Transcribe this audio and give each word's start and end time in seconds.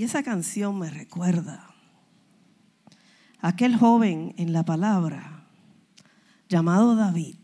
Y 0.00 0.04
esa 0.04 0.22
canción 0.22 0.78
me 0.78 0.88
recuerda 0.88 1.74
a 3.42 3.48
aquel 3.48 3.76
joven 3.76 4.32
en 4.38 4.54
la 4.54 4.64
palabra 4.64 5.44
llamado 6.48 6.96
David. 6.96 7.36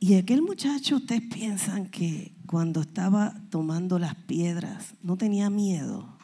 Y 0.00 0.14
aquel 0.14 0.40
muchacho, 0.40 0.96
ustedes 0.96 1.20
piensan 1.30 1.90
que 1.90 2.32
cuando 2.46 2.80
estaba 2.80 3.34
tomando 3.50 3.98
las 3.98 4.14
piedras 4.14 4.94
no 5.02 5.18
tenía 5.18 5.50
miedo. 5.50 6.17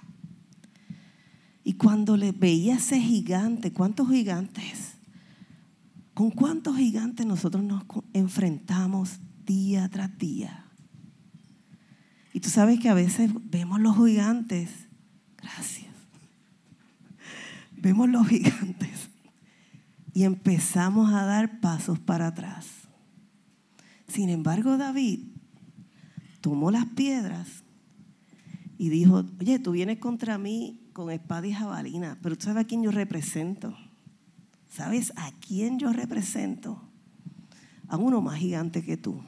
Cuando 1.85 2.17
le 2.17 2.33
veía 2.33 2.77
ese 2.77 2.99
gigante, 2.99 3.71
¿cuántos 3.71 4.09
gigantes? 4.09 4.95
¿Con 6.15 6.31
cuántos 6.31 6.79
gigantes 6.79 7.27
nosotros 7.27 7.63
nos 7.63 7.85
enfrentamos 8.15 9.19
día 9.45 9.91
tras 9.91 10.17
día? 10.17 10.65
Y 12.33 12.41
tú 12.41 12.49
sabes 12.49 12.81
que 12.81 12.89
a 12.89 12.95
veces 12.95 13.31
vemos 13.51 13.81
los 13.81 13.99
gigantes, 13.99 14.71
gracias, 15.37 15.93
vemos 17.77 18.09
los 18.09 18.29
gigantes 18.29 19.11
y 20.15 20.23
empezamos 20.23 21.13
a 21.13 21.27
dar 21.27 21.61
pasos 21.61 21.99
para 21.99 22.29
atrás. 22.29 22.67
Sin 24.09 24.31
embargo, 24.31 24.79
David 24.79 25.21
tomó 26.41 26.71
las 26.71 26.87
piedras 26.87 27.63
y 28.79 28.89
dijo, 28.89 29.27
oye, 29.39 29.59
tú 29.59 29.73
vienes 29.73 29.99
contra 29.99 30.39
mí 30.39 30.81
con 30.95 31.11
espada 31.11 31.47
y 31.47 31.53
jabalina, 31.53 32.19
pero 32.23 32.37
tú 32.37 32.45
sabes 32.45 32.65
a 32.65 32.67
quién 32.67 32.83
yo 32.83 32.91
represento. 32.91 33.77
¿Sabes 34.71 35.13
a 35.17 35.31
quién 35.47 35.79
yo 35.79 35.93
represento? 35.93 36.81
A 37.89 37.97
uno 37.97 38.23
más 38.23 38.39
gigante 38.39 38.83
que 38.83 38.97
tú, 38.97 39.21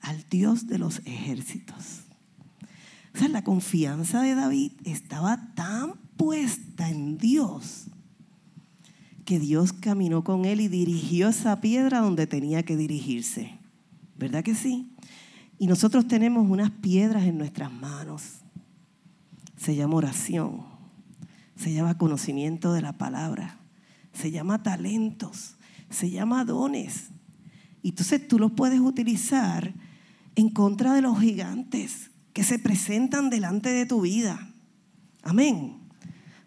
al 0.00 0.24
Dios 0.30 0.66
de 0.66 0.78
los 0.78 1.00
ejércitos. 1.00 2.04
O 3.12 3.18
sea, 3.18 3.28
la 3.28 3.42
confianza 3.42 4.22
de 4.22 4.34
David 4.34 4.72
estaba 4.84 5.52
tan 5.54 5.94
puesta 6.16 6.88
en 6.88 7.18
Dios 7.18 7.86
que 9.24 9.38
Dios 9.38 9.72
caminó 9.72 10.24
con 10.24 10.44
él 10.44 10.60
y 10.60 10.68
dirigió 10.68 11.28
esa 11.28 11.60
piedra 11.60 12.00
donde 12.00 12.26
tenía 12.26 12.62
que 12.62 12.76
dirigirse. 12.76 13.58
¿Verdad 14.16 14.44
que 14.44 14.54
sí? 14.54 14.92
Y 15.58 15.66
nosotros 15.66 16.06
tenemos 16.06 16.48
unas 16.48 16.70
piedras 16.70 17.24
en 17.24 17.38
nuestras 17.38 17.72
manos 17.72 18.40
se 19.60 19.76
llama 19.76 19.96
oración, 19.96 20.62
se 21.54 21.74
llama 21.74 21.98
conocimiento 21.98 22.72
de 22.72 22.80
la 22.80 22.94
palabra, 22.94 23.58
se 24.14 24.30
llama 24.30 24.62
talentos, 24.62 25.56
se 25.90 26.10
llama 26.10 26.46
dones. 26.46 27.10
Y 27.82 27.90
entonces 27.90 28.26
tú 28.26 28.38
los 28.38 28.52
puedes 28.52 28.80
utilizar 28.80 29.74
en 30.34 30.48
contra 30.48 30.94
de 30.94 31.02
los 31.02 31.20
gigantes 31.20 32.10
que 32.32 32.42
se 32.42 32.58
presentan 32.58 33.28
delante 33.28 33.68
de 33.68 33.84
tu 33.84 34.00
vida. 34.00 34.48
Amén. 35.22 35.76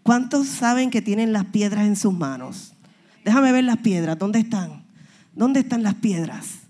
¿Cuántos 0.02 0.48
saben 0.48 0.90
que 0.90 1.04
tienen 1.04 1.34
las 1.34 1.46
piedras 1.46 1.86
en 1.86 1.96
sus 1.96 2.14
manos? 2.18 2.74
Déjame 3.24 3.52
ver 3.52 3.64
las 3.64 3.78
piedras. 3.78 4.18
¿Dónde 4.18 4.40
están? 4.40 4.86
¿Dónde 5.36 5.60
están 5.60 5.84
las 5.84 5.96
piedras? 5.96 6.62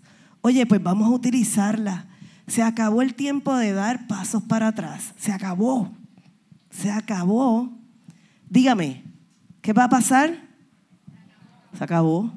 Oye, 0.42 0.66
pues 0.66 0.84
vamos 0.84 1.08
a 1.08 1.16
utilizarlas. 1.16 2.04
Se 2.48 2.64
acabó 2.64 3.02
el 3.02 3.16
tiempo 3.16 3.56
de 3.56 3.72
dar 3.72 4.08
pasos 4.08 4.44
para 4.44 4.68
atrás. 4.68 5.14
Se 5.18 5.32
acabó 5.32 6.03
se 6.74 6.92
acabó. 6.92 7.70
Dígame, 8.50 9.04
¿qué 9.62 9.74
va 9.74 9.86
a 9.86 9.90
pasar? 9.90 10.50
Se 11.78 11.84
acabó. 11.84 12.32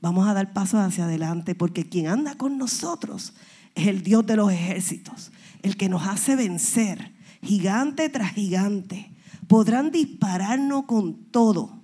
Vamos 0.00 0.28
a 0.28 0.34
dar 0.34 0.52
pasos 0.52 0.80
hacia 0.80 1.04
adelante 1.04 1.54
porque 1.54 1.88
quien 1.88 2.08
anda 2.08 2.34
con 2.34 2.58
nosotros 2.58 3.32
es 3.74 3.86
el 3.86 4.02
Dios 4.02 4.26
de 4.26 4.36
los 4.36 4.52
ejércitos, 4.52 5.32
el 5.62 5.76
que 5.76 5.88
nos 5.88 6.06
hace 6.06 6.36
vencer, 6.36 7.12
gigante 7.42 8.08
tras 8.08 8.32
gigante. 8.32 9.10
Podrán 9.48 9.90
dispararnos 9.90 10.84
con 10.84 11.24
todo, 11.30 11.82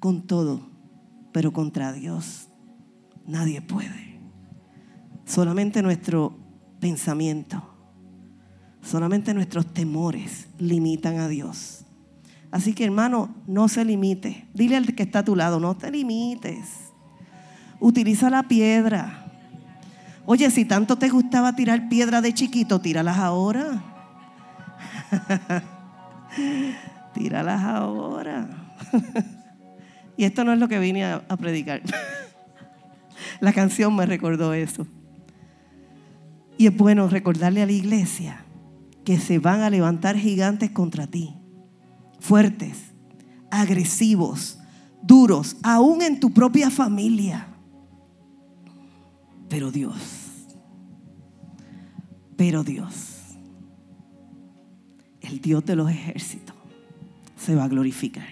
con 0.00 0.26
todo, 0.26 0.68
pero 1.32 1.52
contra 1.52 1.92
Dios 1.92 2.48
nadie 3.26 3.62
puede. 3.62 4.20
Solamente 5.24 5.82
nuestro 5.82 6.36
pensamiento 6.80 7.71
Solamente 8.82 9.32
nuestros 9.32 9.72
temores 9.72 10.48
limitan 10.58 11.20
a 11.20 11.28
Dios. 11.28 11.84
Así 12.50 12.74
que 12.74 12.84
hermano, 12.84 13.34
no 13.46 13.68
se 13.68 13.84
limite. 13.84 14.46
Dile 14.52 14.76
al 14.76 14.94
que 14.94 15.04
está 15.04 15.20
a 15.20 15.24
tu 15.24 15.36
lado, 15.36 15.60
no 15.60 15.76
te 15.76 15.90
limites. 15.90 16.68
Utiliza 17.80 18.28
la 18.28 18.42
piedra. 18.42 19.26
Oye, 20.26 20.50
si 20.50 20.64
tanto 20.64 20.96
te 20.96 21.08
gustaba 21.08 21.54
tirar 21.54 21.88
piedra 21.88 22.20
de 22.20 22.34
chiquito, 22.34 22.80
tíralas 22.80 23.18
ahora. 23.18 23.82
tíralas 27.14 27.62
ahora. 27.62 28.48
y 30.16 30.24
esto 30.24 30.44
no 30.44 30.52
es 30.52 30.58
lo 30.58 30.68
que 30.68 30.78
vine 30.78 31.04
a, 31.04 31.24
a 31.28 31.36
predicar. 31.36 31.82
la 33.40 33.52
canción 33.52 33.94
me 33.94 34.06
recordó 34.06 34.52
eso. 34.52 34.86
Y 36.58 36.66
es 36.66 36.76
bueno 36.76 37.08
recordarle 37.08 37.62
a 37.62 37.66
la 37.66 37.72
iglesia 37.72 38.44
que 39.04 39.18
se 39.18 39.38
van 39.38 39.60
a 39.60 39.70
levantar 39.70 40.16
gigantes 40.16 40.70
contra 40.70 41.06
ti, 41.06 41.34
fuertes, 42.20 42.92
agresivos, 43.50 44.58
duros, 45.02 45.56
aún 45.62 46.02
en 46.02 46.20
tu 46.20 46.30
propia 46.30 46.70
familia. 46.70 47.48
Pero 49.48 49.70
Dios, 49.70 49.96
pero 52.36 52.64
Dios, 52.64 53.36
el 55.20 55.40
Dios 55.40 55.64
de 55.64 55.76
los 55.76 55.90
ejércitos, 55.90 56.56
se 57.36 57.54
va 57.54 57.64
a 57.64 57.68
glorificar. 57.68 58.26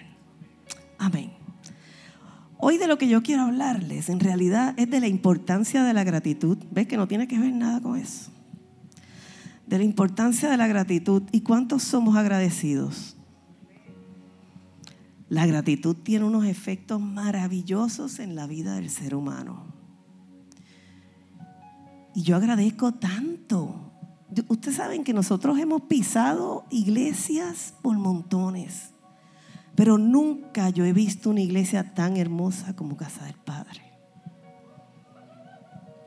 Amén. 0.98 1.32
Hoy 2.62 2.76
de 2.76 2.86
lo 2.86 2.98
que 2.98 3.08
yo 3.08 3.22
quiero 3.22 3.42
hablarles 3.42 4.08
en 4.10 4.20
realidad 4.20 4.74
es 4.76 4.90
de 4.90 5.00
la 5.00 5.08
importancia 5.08 5.82
de 5.82 5.94
la 5.94 6.04
gratitud. 6.04 6.58
¿Ves 6.70 6.86
que 6.86 6.98
no 6.98 7.08
tiene 7.08 7.26
que 7.26 7.38
ver 7.38 7.52
nada 7.52 7.80
con 7.80 7.96
eso? 7.96 8.30
De 9.70 9.78
la 9.78 9.84
importancia 9.84 10.50
de 10.50 10.56
la 10.56 10.66
gratitud 10.66 11.22
y 11.30 11.42
cuántos 11.42 11.84
somos 11.84 12.16
agradecidos. 12.16 13.16
La 15.28 15.46
gratitud 15.46 15.94
tiene 15.94 16.24
unos 16.24 16.44
efectos 16.44 17.00
maravillosos 17.00 18.18
en 18.18 18.34
la 18.34 18.48
vida 18.48 18.74
del 18.74 18.90
ser 18.90 19.14
humano. 19.14 19.72
Y 22.16 22.22
yo 22.22 22.34
agradezco 22.34 22.94
tanto. 22.94 23.92
Ustedes 24.48 24.76
saben 24.76 25.04
que 25.04 25.12
nosotros 25.12 25.56
hemos 25.56 25.82
pisado 25.82 26.66
iglesias 26.70 27.72
por 27.80 27.96
montones, 27.96 28.90
pero 29.76 29.98
nunca 29.98 30.70
yo 30.70 30.84
he 30.84 30.92
visto 30.92 31.30
una 31.30 31.42
iglesia 31.42 31.94
tan 31.94 32.16
hermosa 32.16 32.74
como 32.74 32.96
Casa 32.96 33.24
del 33.24 33.36
Padre. 33.36 33.82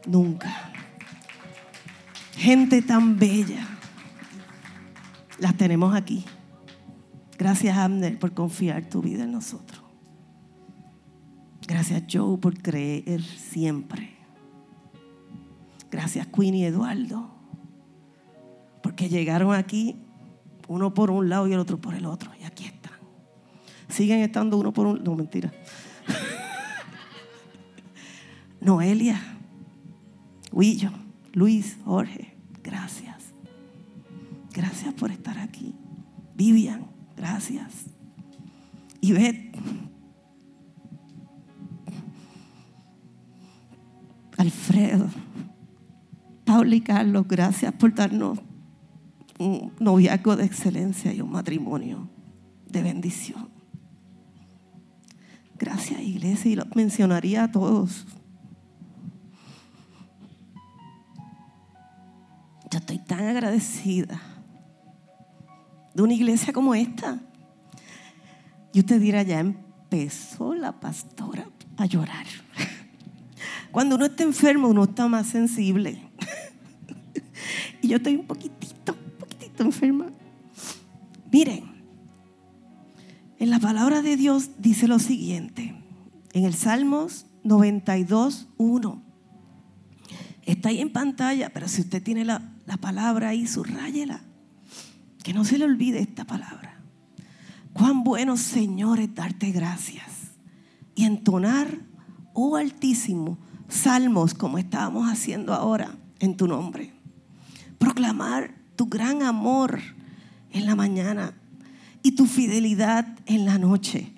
Nunca 0.06 0.83
gente 2.36 2.82
tan 2.82 3.18
bella. 3.18 3.68
Las 5.40 5.58
tenemos 5.58 5.96
aquí. 5.96 6.26
Gracias, 7.38 7.78
Abner, 7.78 8.20
por 8.20 8.34
confiar 8.34 8.90
tu 8.90 9.02
vida 9.02 9.24
en 9.24 9.32
nosotros. 9.32 9.82
Gracias, 11.68 12.04
Joe, 12.12 12.38
por 12.38 12.62
creer 12.62 13.22
siempre. 13.22 14.14
Gracias, 15.92 16.28
Queen 16.28 16.56
y 16.56 16.66
Eduardo, 16.66 17.30
porque 18.82 19.10
llegaron 19.10 19.54
aquí 19.54 19.96
uno 20.68 20.94
por 20.94 21.12
un 21.12 21.30
lado 21.30 21.48
y 21.48 21.54
el 21.54 21.60
otro 21.60 21.80
por 21.80 21.94
el 21.94 22.06
otro. 22.06 22.32
Y 22.40 22.44
aquí 22.44 22.66
están. 22.66 22.94
Siguen 23.90 24.20
estando 24.20 24.58
uno 24.58 24.74
por 24.74 24.88
un... 24.88 25.04
No, 25.04 25.16
mentira. 25.16 25.52
Noelia, 28.62 29.22
Huillo. 30.52 31.03
Luis, 31.34 31.78
Jorge, 31.84 32.38
gracias. 32.64 33.34
Gracias 34.54 34.94
por 34.94 35.12
estar 35.12 35.40
aquí. 35.40 35.76
Vivian, 36.36 36.86
gracias. 37.18 37.88
Ivette. 39.02 39.52
Alfredo. 44.38 45.10
Paula 46.46 46.76
y 46.76 46.82
Carlos, 46.82 47.26
gracias 47.28 47.74
por 47.74 47.96
darnos 47.96 48.40
un 49.40 49.74
noviazgo 49.80 50.36
de 50.36 50.46
excelencia 50.46 51.14
y 51.14 51.22
un 51.22 51.32
matrimonio 51.32 52.10
de 52.70 52.84
bendición. 52.84 53.50
Gracias, 55.58 56.02
iglesia, 56.02 56.52
y 56.52 56.56
lo 56.56 56.66
mencionaría 56.76 57.46
a 57.46 57.52
todos. 57.52 58.06
Yo 62.74 62.80
estoy 62.80 62.98
tan 62.98 63.28
agradecida 63.28 64.20
de 65.94 66.02
una 66.02 66.16
iglesia 66.16 66.52
como 66.52 66.74
esta. 66.74 67.20
Y 68.74 68.80
usted 68.80 69.00
dirá, 69.00 69.22
ya 69.22 69.42
empezó 69.42 70.56
la 70.56 70.80
pastora 70.80 71.48
a 71.78 71.86
llorar. 71.86 72.26
Cuando 73.72 73.96
uno 73.96 74.06
está 74.06 74.24
enfermo, 74.24 74.70
uno 74.70 74.86
está 74.86 75.08
más 75.08 75.28
sensible. 75.28 76.02
Y 77.84 77.90
yo 77.90 77.98
estoy 77.98 78.16
un 78.16 78.26
poquitito, 78.26 78.94
un 78.94 79.20
poquitito 79.20 79.62
enferma. 79.62 80.08
Miren, 81.32 81.66
en 83.38 83.52
la 83.52 83.60
palabra 83.60 84.02
de 84.02 84.18
Dios 84.18 84.50
dice 84.58 84.88
lo 84.88 84.98
siguiente, 84.98 85.76
en 86.32 86.46
el 86.46 86.56
Salmos 86.56 87.28
92, 87.44 88.48
1. 88.58 89.04
Está 90.42 90.70
ahí 90.70 90.82
en 90.82 90.92
pantalla, 90.92 91.52
pero 91.54 91.68
si 91.68 91.82
usted 91.82 92.02
tiene 92.02 92.26
la, 92.26 92.53
la 92.66 92.78
palabra 92.78 93.30
ahí, 93.30 93.48
subrayela. 93.48 94.22
Que 95.24 95.34
no 95.34 95.46
se 95.46 95.58
le 95.58 95.66
olvide 95.66 96.00
esta 96.00 96.26
palabra. 96.26 96.82
Cuán 97.74 98.04
bueno, 98.04 98.38
Señor, 98.38 99.00
es 99.00 99.14
darte 99.16 99.52
gracias 99.52 100.34
y 100.96 101.06
entonar, 101.06 101.80
oh 102.34 102.56
Altísimo, 102.56 103.38
salmos 103.68 104.34
como 104.34 104.58
estábamos 104.58 105.10
haciendo 105.10 105.54
ahora 105.54 105.96
en 106.20 106.38
tu 106.38 106.48
nombre. 106.48 106.94
Proclamar 107.80 108.54
tu 108.76 108.86
gran 108.86 109.24
amor 109.24 109.80
en 110.52 110.66
la 110.66 110.76
mañana 110.76 111.34
y 112.04 112.12
tu 112.12 112.26
fidelidad 112.26 113.18
en 113.26 113.46
la 113.46 113.58
noche. 113.58 114.14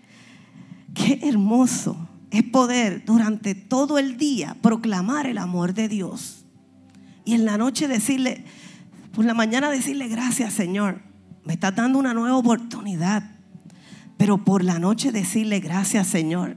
Qué 0.94 1.20
hermoso 1.24 2.10
es 2.32 2.44
poder 2.44 3.06
durante 3.06 3.56
todo 3.56 3.98
el 3.98 4.18
día 4.18 4.58
proclamar 4.62 5.28
el 5.28 5.38
amor 5.38 5.74
de 5.74 5.88
Dios. 5.88 6.45
Y 7.25 7.33
en 7.33 7.44
la 7.45 7.57
noche 7.57 7.88
decirle, 7.88 8.45
por 9.13 9.25
la 9.25 9.33
mañana 9.33 9.69
decirle 9.69 10.07
gracias 10.07 10.54
Señor, 10.54 11.01
me 11.44 11.54
estás 11.54 11.75
dando 11.75 12.00
una 12.00 12.13
nueva 12.13 12.38
oportunidad. 12.38 13.31
Pero 14.18 14.45
por 14.45 14.63
la 14.63 14.80
noche 14.80 15.12
decirle 15.12 15.60
gracias 15.60 16.07
Señor, 16.07 16.56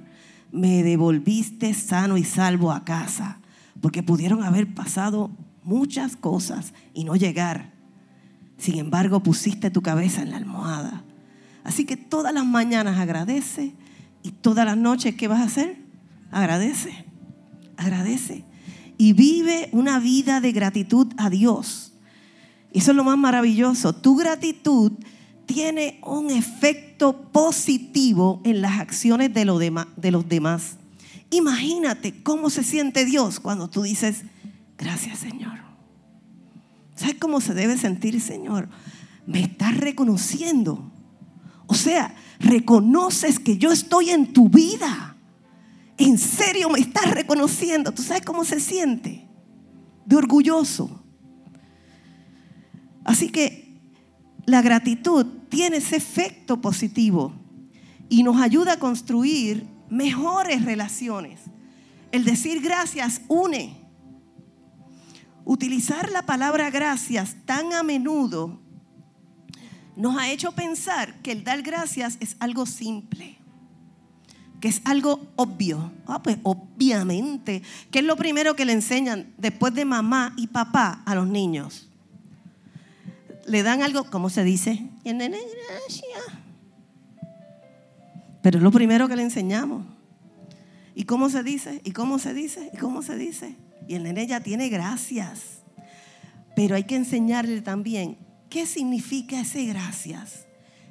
me 0.52 0.82
devolviste 0.82 1.74
sano 1.74 2.16
y 2.18 2.24
salvo 2.24 2.70
a 2.70 2.84
casa. 2.84 3.40
Porque 3.80 4.02
pudieron 4.02 4.42
haber 4.44 4.74
pasado 4.74 5.30
muchas 5.62 6.16
cosas 6.16 6.74
y 6.94 7.04
no 7.04 7.16
llegar. 7.16 7.72
Sin 8.58 8.78
embargo, 8.78 9.22
pusiste 9.22 9.70
tu 9.70 9.82
cabeza 9.82 10.22
en 10.22 10.30
la 10.30 10.36
almohada. 10.36 11.04
Así 11.64 11.84
que 11.84 11.96
todas 11.96 12.34
las 12.34 12.44
mañanas 12.44 12.98
agradece 12.98 13.74
y 14.22 14.32
todas 14.32 14.66
las 14.66 14.76
noches, 14.76 15.14
¿qué 15.14 15.28
vas 15.28 15.40
a 15.40 15.44
hacer? 15.44 15.76
Agradece, 16.30 17.04
agradece. 17.76 18.44
Y 18.98 19.12
vive 19.14 19.68
una 19.72 19.98
vida 20.00 20.40
de 20.40 20.52
gratitud 20.52 21.06
a 21.16 21.30
Dios. 21.30 21.92
Eso 22.72 22.90
es 22.90 22.96
lo 22.96 23.04
más 23.04 23.16
maravilloso. 23.16 23.94
Tu 23.94 24.16
gratitud 24.16 24.92
tiene 25.46 25.98
un 26.04 26.30
efecto 26.30 27.30
positivo 27.32 28.42
en 28.44 28.60
las 28.60 28.80
acciones 28.80 29.32
de, 29.32 29.84
de 29.96 30.10
los 30.10 30.28
demás. 30.28 30.76
Imagínate 31.30 32.22
cómo 32.22 32.50
se 32.50 32.62
siente 32.62 33.04
Dios 33.04 33.40
cuando 33.40 33.68
tú 33.68 33.82
dices, 33.82 34.24
gracias 34.76 35.18
Señor. 35.18 35.58
¿Sabes 36.96 37.16
cómo 37.18 37.40
se 37.40 37.54
debe 37.54 37.78
sentir 37.78 38.20
Señor? 38.20 38.68
Me 39.26 39.42
estás 39.42 39.76
reconociendo. 39.76 40.90
O 41.66 41.74
sea, 41.74 42.14
reconoces 42.40 43.38
que 43.38 43.58
yo 43.58 43.72
estoy 43.72 44.10
en 44.10 44.32
tu 44.32 44.48
vida. 44.48 45.16
En 45.98 46.16
serio 46.16 46.70
me 46.70 46.78
estás 46.78 47.10
reconociendo. 47.10 47.92
¿Tú 47.92 48.02
sabes 48.02 48.22
cómo 48.24 48.44
se 48.44 48.60
siente? 48.60 49.28
De 50.06 50.16
orgulloso. 50.16 51.02
Así 53.04 53.30
que 53.30 53.80
la 54.46 54.62
gratitud 54.62 55.26
tiene 55.48 55.78
ese 55.78 55.96
efecto 55.96 56.60
positivo 56.60 57.32
y 58.08 58.22
nos 58.22 58.40
ayuda 58.40 58.74
a 58.74 58.78
construir 58.78 59.66
mejores 59.90 60.64
relaciones. 60.64 61.40
El 62.12 62.24
decir 62.24 62.62
gracias 62.62 63.20
une. 63.28 63.76
Utilizar 65.44 66.10
la 66.10 66.22
palabra 66.22 66.70
gracias 66.70 67.36
tan 67.44 67.72
a 67.72 67.82
menudo 67.82 68.60
nos 69.96 70.16
ha 70.16 70.30
hecho 70.30 70.52
pensar 70.52 71.20
que 71.22 71.32
el 71.32 71.42
dar 71.42 71.62
gracias 71.62 72.18
es 72.20 72.36
algo 72.38 72.66
simple, 72.66 73.37
que 74.60 74.68
es 74.68 74.80
algo 74.84 75.28
obvio. 75.36 75.92
Ah, 76.06 76.22
pues 76.22 76.38
obviamente, 76.42 77.62
que 77.90 78.00
es 78.00 78.04
lo 78.04 78.16
primero 78.16 78.56
que 78.56 78.64
le 78.64 78.72
enseñan 78.72 79.32
después 79.38 79.74
de 79.74 79.84
mamá 79.84 80.34
y 80.36 80.48
papá 80.48 81.02
a 81.04 81.14
los 81.14 81.26
niños 81.26 81.88
le 83.48 83.62
dan 83.62 83.82
algo, 83.82 84.04
¿cómo 84.04 84.30
se 84.30 84.44
dice? 84.44 84.82
Y 85.04 85.08
el 85.08 85.18
nene, 85.18 85.38
gracias. 85.38 86.38
Pero 88.42 88.58
es 88.58 88.62
lo 88.62 88.70
primero 88.70 89.08
que 89.08 89.16
le 89.16 89.22
enseñamos. 89.22 89.84
¿Y 90.94 91.04
cómo 91.04 91.30
se 91.30 91.42
dice? 91.42 91.80
¿Y 91.84 91.92
cómo 91.92 92.18
se 92.18 92.34
dice? 92.34 92.70
¿Y 92.72 92.76
cómo 92.76 93.02
se 93.02 93.16
dice? 93.16 93.56
Y 93.88 93.94
el 93.94 94.02
nene 94.02 94.26
ya 94.26 94.40
tiene 94.40 94.68
gracias. 94.68 95.62
Pero 96.54 96.74
hay 96.76 96.84
que 96.84 96.96
enseñarle 96.96 97.62
también 97.62 98.18
qué 98.50 98.66
significa 98.66 99.40
ese 99.40 99.64
gracias. 99.64 100.46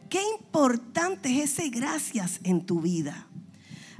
Qué 0.09 0.19
importante 0.39 1.43
es 1.43 1.59
ese 1.59 1.69
gracias 1.69 2.39
en 2.43 2.65
tu 2.65 2.81
vida. 2.81 3.26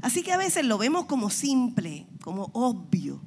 Así 0.02 0.24
que 0.24 0.32
a 0.32 0.38
veces 0.38 0.66
lo 0.66 0.78
vemos 0.78 1.06
como 1.06 1.30
simple, 1.30 2.08
como 2.22 2.50
obvio, 2.54 3.22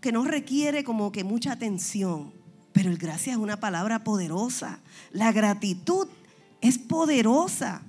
que 0.00 0.12
no 0.12 0.24
requiere 0.24 0.84
como 0.84 1.12
que 1.12 1.24
mucha 1.24 1.52
atención. 1.52 2.32
Pero 2.72 2.90
el 2.90 2.98
gracias 2.98 3.36
es 3.36 3.42
una 3.42 3.60
palabra 3.60 4.04
poderosa. 4.04 4.80
La 5.12 5.32
gratitud 5.32 6.08
es 6.60 6.78
poderosa. 6.78 7.82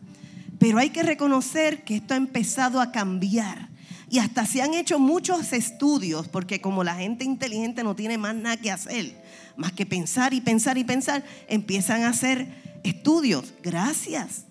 Pero 0.60 0.78
hay 0.78 0.92
que 0.92 1.04
reconocer 1.04 1.84
que 1.84 1.98
esto 1.98 2.14
ha 2.14 2.18
empezado 2.18 2.80
a 2.80 2.92
cambiar. 2.92 3.70
Y 4.10 4.20
hasta 4.20 4.46
se 4.46 4.62
han 4.62 4.74
hecho 4.74 5.00
muchos 5.00 5.52
estudios, 5.52 6.28
porque 6.28 6.62
como 6.62 6.84
la 6.84 6.96
gente 6.96 7.26
inteligente 7.26 7.84
no 7.84 7.96
tiene 7.96 8.18
más 8.18 8.36
nada 8.36 8.56
que 8.58 8.72
hacer, 8.72 9.22
más 9.58 9.74
que 9.74 9.86
pensar 9.86 10.34
y 10.34 10.42
pensar 10.42 10.78
y 10.78 10.84
pensar, 10.84 11.26
empiezan 11.48 12.04
a 12.04 12.10
hacer 12.10 12.80
estudios. 12.84 13.54
Gracias. 13.64 14.46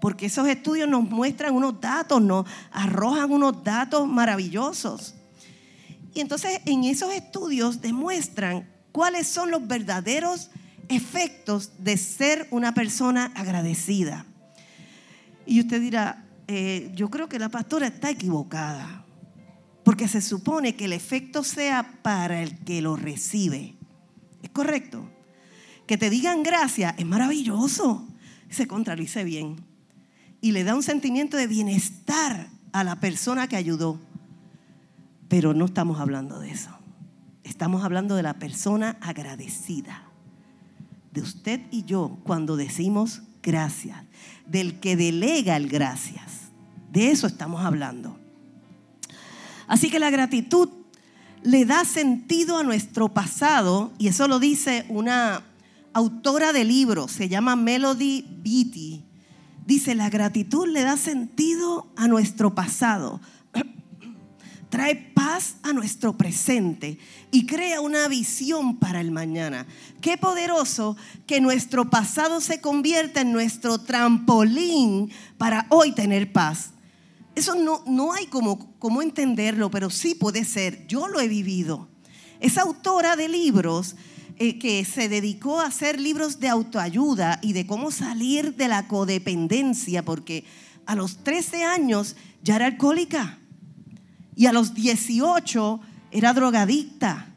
Porque 0.00 0.26
esos 0.26 0.46
estudios 0.48 0.88
nos 0.88 1.02
muestran 1.08 1.54
unos 1.54 1.80
datos, 1.80 2.22
nos 2.22 2.46
arrojan 2.70 3.30
unos 3.30 3.64
datos 3.64 4.06
maravillosos. 4.06 5.14
Y 6.14 6.20
entonces 6.20 6.60
en 6.64 6.84
esos 6.84 7.12
estudios 7.12 7.80
demuestran 7.80 8.68
cuáles 8.92 9.26
son 9.26 9.50
los 9.50 9.66
verdaderos 9.66 10.50
efectos 10.88 11.72
de 11.78 11.96
ser 11.96 12.48
una 12.50 12.74
persona 12.74 13.32
agradecida. 13.34 14.24
Y 15.46 15.60
usted 15.60 15.80
dirá, 15.80 16.24
eh, 16.46 16.90
yo 16.94 17.10
creo 17.10 17.28
que 17.28 17.38
la 17.38 17.48
pastora 17.48 17.86
está 17.86 18.10
equivocada, 18.10 19.04
porque 19.84 20.08
se 20.08 20.20
supone 20.20 20.76
que 20.76 20.86
el 20.86 20.92
efecto 20.92 21.44
sea 21.44 22.00
para 22.02 22.42
el 22.42 22.58
que 22.64 22.82
lo 22.82 22.96
recibe. 22.96 23.76
¿Es 24.42 24.50
correcto? 24.50 25.08
Que 25.86 25.96
te 25.96 26.10
digan 26.10 26.42
gracias 26.42 26.94
es 26.98 27.06
maravilloso, 27.06 28.06
se 28.50 28.66
contradice 28.66 29.24
bien 29.24 29.67
y 30.40 30.52
le 30.52 30.64
da 30.64 30.74
un 30.74 30.82
sentimiento 30.82 31.36
de 31.36 31.46
bienestar 31.46 32.48
a 32.72 32.84
la 32.84 32.96
persona 32.96 33.48
que 33.48 33.56
ayudó. 33.56 33.98
Pero 35.28 35.54
no 35.54 35.66
estamos 35.66 36.00
hablando 36.00 36.38
de 36.38 36.50
eso. 36.50 36.70
Estamos 37.44 37.84
hablando 37.84 38.14
de 38.14 38.22
la 38.22 38.34
persona 38.34 38.96
agradecida. 39.00 40.04
De 41.12 41.22
usted 41.22 41.60
y 41.70 41.84
yo 41.84 42.18
cuando 42.24 42.56
decimos 42.56 43.22
gracias. 43.42 43.98
Del 44.46 44.80
que 44.80 44.96
delega 44.96 45.56
el 45.56 45.68
gracias. 45.68 46.50
De 46.92 47.10
eso 47.10 47.26
estamos 47.26 47.64
hablando. 47.64 48.18
Así 49.66 49.90
que 49.90 49.98
la 49.98 50.10
gratitud 50.10 50.70
le 51.42 51.64
da 51.64 51.84
sentido 51.84 52.58
a 52.58 52.64
nuestro 52.64 53.08
pasado 53.08 53.92
y 53.98 54.08
eso 54.08 54.28
lo 54.28 54.38
dice 54.38 54.86
una 54.88 55.42
autora 55.92 56.52
de 56.52 56.64
libros, 56.64 57.12
se 57.12 57.28
llama 57.28 57.56
Melody 57.56 58.24
Beatty. 58.42 59.04
Dice, 59.68 59.94
la 59.94 60.08
gratitud 60.08 60.66
le 60.66 60.80
da 60.80 60.96
sentido 60.96 61.92
a 61.94 62.08
nuestro 62.08 62.54
pasado 62.54 63.20
trae 64.70 64.94
paz 64.96 65.56
a 65.62 65.74
nuestro 65.74 66.16
presente 66.16 66.98
y 67.30 67.44
crea 67.44 67.82
una 67.82 68.08
visión 68.08 68.78
para 68.78 69.02
el 69.02 69.10
mañana. 69.10 69.66
Qué 70.00 70.16
poderoso 70.16 70.96
que 71.26 71.42
nuestro 71.42 71.90
pasado 71.90 72.40
se 72.40 72.62
convierta 72.62 73.20
en 73.20 73.30
nuestro 73.30 73.76
trampolín 73.76 75.10
para 75.36 75.66
hoy 75.68 75.92
tener 75.92 76.32
paz. 76.32 76.70
Eso 77.34 77.54
no, 77.54 77.82
no 77.86 78.14
hay 78.14 78.24
como, 78.24 78.74
como 78.78 79.02
entenderlo, 79.02 79.70
pero 79.70 79.90
sí 79.90 80.14
puede 80.14 80.46
ser. 80.46 80.86
Yo 80.86 81.08
lo 81.08 81.20
he 81.20 81.28
vivido. 81.28 81.88
Esa 82.40 82.62
autora 82.62 83.16
de 83.16 83.28
libros 83.28 83.96
eh, 84.40 84.58
que 84.58 84.84
se 84.84 85.08
dedicó 85.08 85.60
a 85.60 85.66
hacer 85.66 86.00
libros 86.00 86.38
de 86.38 86.48
autoayuda 86.48 87.40
y 87.42 87.52
de 87.54 87.66
cómo 87.66 87.90
salir 87.90 88.54
de 88.54 88.68
la 88.68 88.86
codependencia, 88.86 90.04
porque 90.04 90.44
a 90.86 90.94
los 90.94 91.24
13 91.24 91.64
años 91.64 92.14
ya 92.42 92.56
era 92.56 92.66
alcohólica 92.66 93.38
y 94.36 94.46
a 94.46 94.52
los 94.52 94.74
18 94.74 95.80
era 96.12 96.32
drogadicta, 96.32 97.34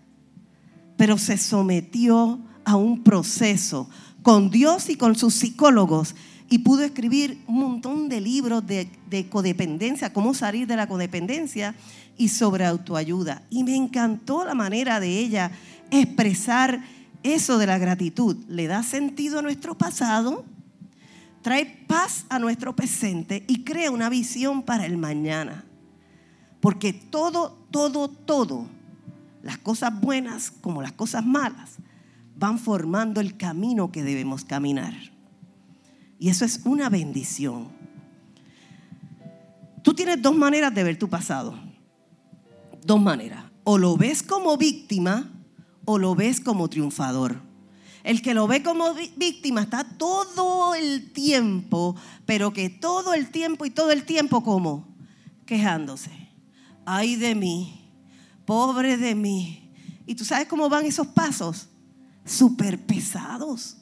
pero 0.96 1.18
se 1.18 1.38
sometió 1.38 2.40
a 2.64 2.76
un 2.76 3.04
proceso 3.04 3.90
con 4.22 4.52
Dios 4.52 4.90
y 4.90 4.96
con 4.96 5.16
sus 5.16 5.34
psicólogos 5.34 6.16
y 6.52 6.60
pudo 6.60 6.84
escribir 6.84 7.42
un 7.48 7.60
montón 7.60 8.10
de 8.10 8.22
libros 8.22 8.68
de, 8.68 8.88
de 9.10 9.28
codependencia, 9.28 10.14
cómo 10.14 10.34
salir 10.34 10.68
de 10.68 10.76
la 10.76 10.88
codependencia 10.88 11.74
y 12.18 12.28
sobre 12.28 12.66
autoayuda. 12.66 13.42
Y 13.50 13.64
me 13.64 13.76
encantó 13.76 14.46
la 14.46 14.54
manera 14.54 15.00
de 15.00 15.18
ella 15.18 15.52
expresar 15.92 16.84
eso 17.24 17.58
de 17.58 17.68
la 17.68 17.78
gratitud. 17.78 18.36
Le 18.48 18.68
da 18.68 18.84
sentido 18.84 19.40
a 19.40 19.42
nuestro 19.42 19.78
pasado, 19.78 20.46
trae 21.42 21.66
paz 21.88 22.26
a 22.30 22.40
nuestro 22.40 22.76
presente 22.76 23.44
y 23.48 23.64
crea 23.64 23.92
una 23.92 24.10
visión 24.10 24.64
para 24.64 24.86
el 24.86 24.98
mañana. 24.98 25.66
Porque 26.60 26.94
todo, 26.94 27.58
todo, 27.72 28.08
todo, 28.08 28.68
las 29.44 29.58
cosas 29.58 30.00
buenas 30.00 30.52
como 30.52 30.82
las 30.82 30.92
cosas 30.92 31.26
malas, 31.26 31.78
van 32.38 32.58
formando 32.60 33.20
el 33.20 33.38
camino 33.38 33.92
que 33.92 34.04
debemos 34.04 34.46
caminar. 34.46 34.94
Y 36.20 36.30
eso 36.30 36.46
es 36.46 36.62
una 36.66 36.90
bendición. 36.90 37.70
Tú 39.82 39.96
tienes 39.96 40.22
dos 40.22 40.36
maneras 40.36 40.74
de 40.74 40.84
ver 40.84 41.00
tu 41.00 41.10
pasado. 41.10 41.58
Dos 42.84 43.02
maneras. 43.02 43.46
O 43.64 43.78
lo 43.78 43.98
ves 43.98 44.22
como 44.22 44.56
víctima 44.58 45.32
o 45.86 45.98
lo 45.98 46.16
ves 46.16 46.40
como 46.40 46.70
triunfador. 46.70 47.42
El 48.04 48.22
que 48.22 48.34
lo 48.34 48.48
ve 48.48 48.64
como 48.64 48.94
víctima 48.94 49.62
está 49.62 49.84
todo 49.84 50.74
el 50.74 51.12
tiempo, 51.12 51.96
pero 52.26 52.52
que 52.52 52.70
todo 52.70 53.14
el 53.14 53.30
tiempo 53.30 53.66
y 53.66 53.70
todo 53.70 53.92
el 53.92 54.06
tiempo 54.06 54.44
como 54.44 54.88
quejándose. 55.46 56.12
Ay 56.86 57.16
de 57.16 57.36
mí, 57.36 57.80
pobre 58.46 58.98
de 58.98 59.14
mí. 59.14 59.72
¿Y 60.08 60.16
tú 60.16 60.26
sabes 60.26 60.48
cómo 60.48 60.68
van 60.68 60.86
esos 60.86 61.08
pasos? 61.08 61.68
Súper 62.26 62.84
pesados, 62.86 63.78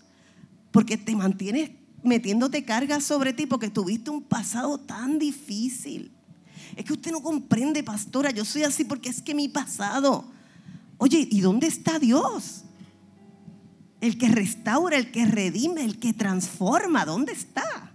porque 0.72 0.98
te 0.98 1.15
mantienes 1.15 1.72
metiéndote 2.03 2.63
cargas 2.63 3.03
sobre 3.03 3.34
ti 3.34 3.46
porque 3.46 3.70
tuviste 3.70 4.10
un 4.10 4.22
pasado 4.22 4.79
tan 4.79 5.20
difícil. 5.20 6.12
Es 6.75 6.86
que 6.86 6.94
usted 6.94 7.12
no 7.12 7.22
comprende, 7.22 7.84
pastora, 7.84 8.32
yo 8.32 8.46
soy 8.46 8.63
así 8.63 8.84
porque 8.84 9.10
es 9.10 9.22
que 9.22 9.34
mi 9.34 9.48
pasado. 9.48 10.25
Oye, 11.00 11.27
¿y 11.32 11.41
dónde 11.41 11.65
está 11.65 11.98
Dios? 11.98 12.65
el 14.01 14.18
que 14.18 14.29
restaura, 14.29 14.98
el 14.98 15.12
que 15.12 15.25
redime, 15.25 15.84
el 15.84 16.00
que 16.00 16.13
transforma. 16.13 17.06
¿Dónde 17.06 17.34
está? 17.34 17.91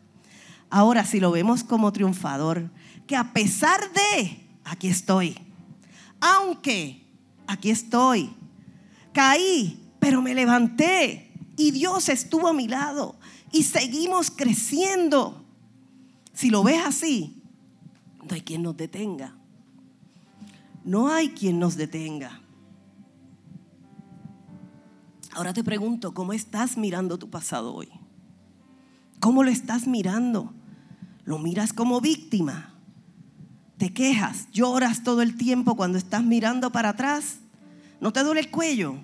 Ahora, 0.70 1.04
si 1.04 1.20
lo 1.20 1.30
vemos 1.30 1.64
como 1.64 1.92
triunfador, 1.92 2.70
que 3.06 3.16
a 3.16 3.32
pesar 3.32 3.80
de, 3.92 4.40
aquí 4.64 4.88
estoy, 4.88 5.36
aunque 6.20 7.04
aquí 7.46 7.70
estoy, 7.70 8.30
caí, 9.12 9.80
pero 9.98 10.20
me 10.20 10.34
levanté 10.34 11.32
y 11.56 11.70
Dios 11.70 12.08
estuvo 12.08 12.48
a 12.48 12.52
mi 12.52 12.68
lado 12.68 13.16
y 13.52 13.62
seguimos 13.62 14.30
creciendo. 14.30 15.44
Si 16.32 16.50
lo 16.50 16.62
ves 16.62 16.82
así, 16.84 17.40
no 18.28 18.34
hay 18.34 18.40
quien 18.40 18.62
nos 18.62 18.76
detenga. 18.76 19.34
No 20.84 21.08
hay 21.08 21.30
quien 21.30 21.58
nos 21.58 21.76
detenga. 21.76 22.43
Ahora 25.34 25.52
te 25.52 25.64
pregunto, 25.64 26.14
¿cómo 26.14 26.32
estás 26.32 26.76
mirando 26.76 27.18
tu 27.18 27.28
pasado 27.28 27.74
hoy? 27.74 27.88
¿Cómo 29.18 29.42
lo 29.42 29.50
estás 29.50 29.88
mirando? 29.88 30.54
¿Lo 31.24 31.38
miras 31.38 31.72
como 31.72 32.00
víctima? 32.00 32.72
¿Te 33.76 33.92
quejas? 33.92 34.46
¿Lloras 34.52 35.02
todo 35.02 35.22
el 35.22 35.36
tiempo 35.36 35.74
cuando 35.74 35.98
estás 35.98 36.22
mirando 36.22 36.70
para 36.70 36.90
atrás? 36.90 37.38
¿No 38.00 38.12
te 38.12 38.22
duele 38.22 38.42
el 38.42 38.50
cuello 38.52 38.96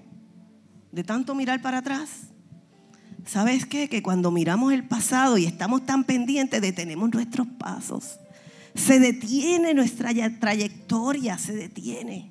de 0.92 1.02
tanto 1.02 1.34
mirar 1.34 1.62
para 1.62 1.78
atrás? 1.78 2.28
¿Sabes 3.26 3.66
qué? 3.66 3.88
Que 3.88 4.00
cuando 4.00 4.30
miramos 4.30 4.72
el 4.72 4.86
pasado 4.86 5.36
y 5.36 5.46
estamos 5.46 5.84
tan 5.84 6.04
pendientes, 6.04 6.62
detenemos 6.62 7.12
nuestros 7.12 7.48
pasos. 7.58 8.20
Se 8.76 9.00
detiene 9.00 9.74
nuestra 9.74 10.10
trayectoria, 10.38 11.38
se 11.38 11.56
detiene. 11.56 12.30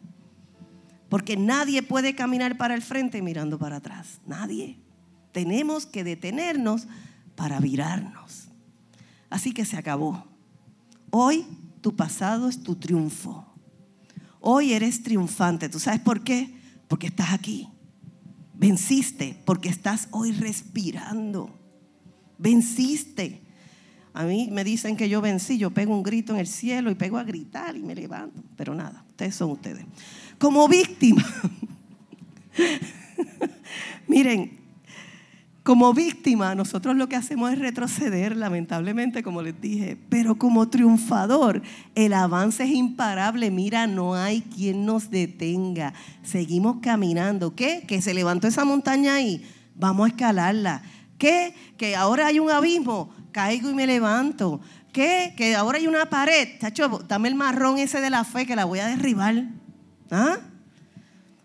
Porque 1.09 1.35
nadie 1.35 1.81
puede 1.81 2.15
caminar 2.15 2.57
para 2.57 2.75
el 2.75 2.83
frente 2.83 3.21
mirando 3.21 3.57
para 3.57 3.77
atrás. 3.77 4.21
Nadie. 4.27 4.77
Tenemos 5.31 5.85
que 5.85 6.03
detenernos 6.03 6.87
para 7.35 7.59
virarnos. 7.59 8.47
Así 9.29 9.51
que 9.51 9.65
se 9.65 9.77
acabó. 9.77 10.25
Hoy 11.09 11.45
tu 11.81 11.95
pasado 11.95 12.47
es 12.47 12.61
tu 12.61 12.75
triunfo. 12.75 13.45
Hoy 14.39 14.73
eres 14.73 15.01
triunfante. 15.01 15.67
¿Tú 15.67 15.79
sabes 15.79 15.99
por 15.99 16.23
qué? 16.23 16.55
Porque 16.87 17.07
estás 17.07 17.33
aquí. 17.33 17.67
Venciste 18.53 19.41
porque 19.45 19.69
estás 19.69 20.09
hoy 20.11 20.31
respirando. 20.31 21.57
Venciste. 22.37 23.41
A 24.13 24.25
mí 24.25 24.49
me 24.51 24.63
dicen 24.63 24.97
que 24.97 25.07
yo 25.07 25.21
vencí, 25.21 25.57
yo 25.57 25.71
pego 25.71 25.95
un 25.95 26.03
grito 26.03 26.33
en 26.33 26.39
el 26.39 26.47
cielo 26.47 26.91
y 26.91 26.95
pego 26.95 27.17
a 27.17 27.23
gritar 27.23 27.77
y 27.77 27.83
me 27.83 27.95
levanto. 27.95 28.43
Pero 28.55 28.75
nada, 28.75 29.05
ustedes 29.09 29.35
son 29.35 29.51
ustedes 29.51 29.85
como 30.39 30.67
víctima. 30.67 31.23
Miren, 34.07 34.57
como 35.63 35.93
víctima 35.93 36.55
nosotros 36.55 36.95
lo 36.95 37.07
que 37.07 37.15
hacemos 37.15 37.51
es 37.51 37.59
retroceder, 37.59 38.35
lamentablemente, 38.35 39.21
como 39.21 39.43
les 39.43 39.61
dije, 39.61 39.97
pero 40.09 40.35
como 40.37 40.67
triunfador 40.69 41.61
el 41.93 42.13
avance 42.13 42.63
es 42.63 42.71
imparable. 42.71 43.51
Mira, 43.51 43.85
no 43.85 44.15
hay 44.15 44.41
quien 44.41 44.85
nos 44.85 45.11
detenga. 45.11 45.93
Seguimos 46.23 46.77
caminando. 46.81 47.53
¿Qué? 47.53 47.83
Que 47.87 48.01
se 48.01 48.15
levantó 48.15 48.47
esa 48.47 48.65
montaña 48.65 49.15
ahí. 49.15 49.45
Vamos 49.75 50.05
a 50.05 50.09
escalarla. 50.09 50.81
¿Qué? 51.19 51.53
Que 51.77 51.95
ahora 51.95 52.27
hay 52.27 52.39
un 52.39 52.49
abismo. 52.49 53.13
Caigo 53.31 53.69
y 53.69 53.75
me 53.75 53.85
levanto. 53.85 54.61
¿Qué? 54.91 55.33
Que 55.37 55.55
ahora 55.55 55.77
hay 55.77 55.85
una 55.85 56.09
pared. 56.09 56.47
Chacho, 56.59 57.05
dame 57.07 57.27
el 57.27 57.35
marrón 57.35 57.77
ese 57.77 58.01
de 58.01 58.09
la 58.09 58.23
fe 58.23 58.47
que 58.47 58.55
la 58.55 58.65
voy 58.65 58.79
a 58.79 58.87
derribar. 58.87 59.45
¿Ah? 60.11 60.37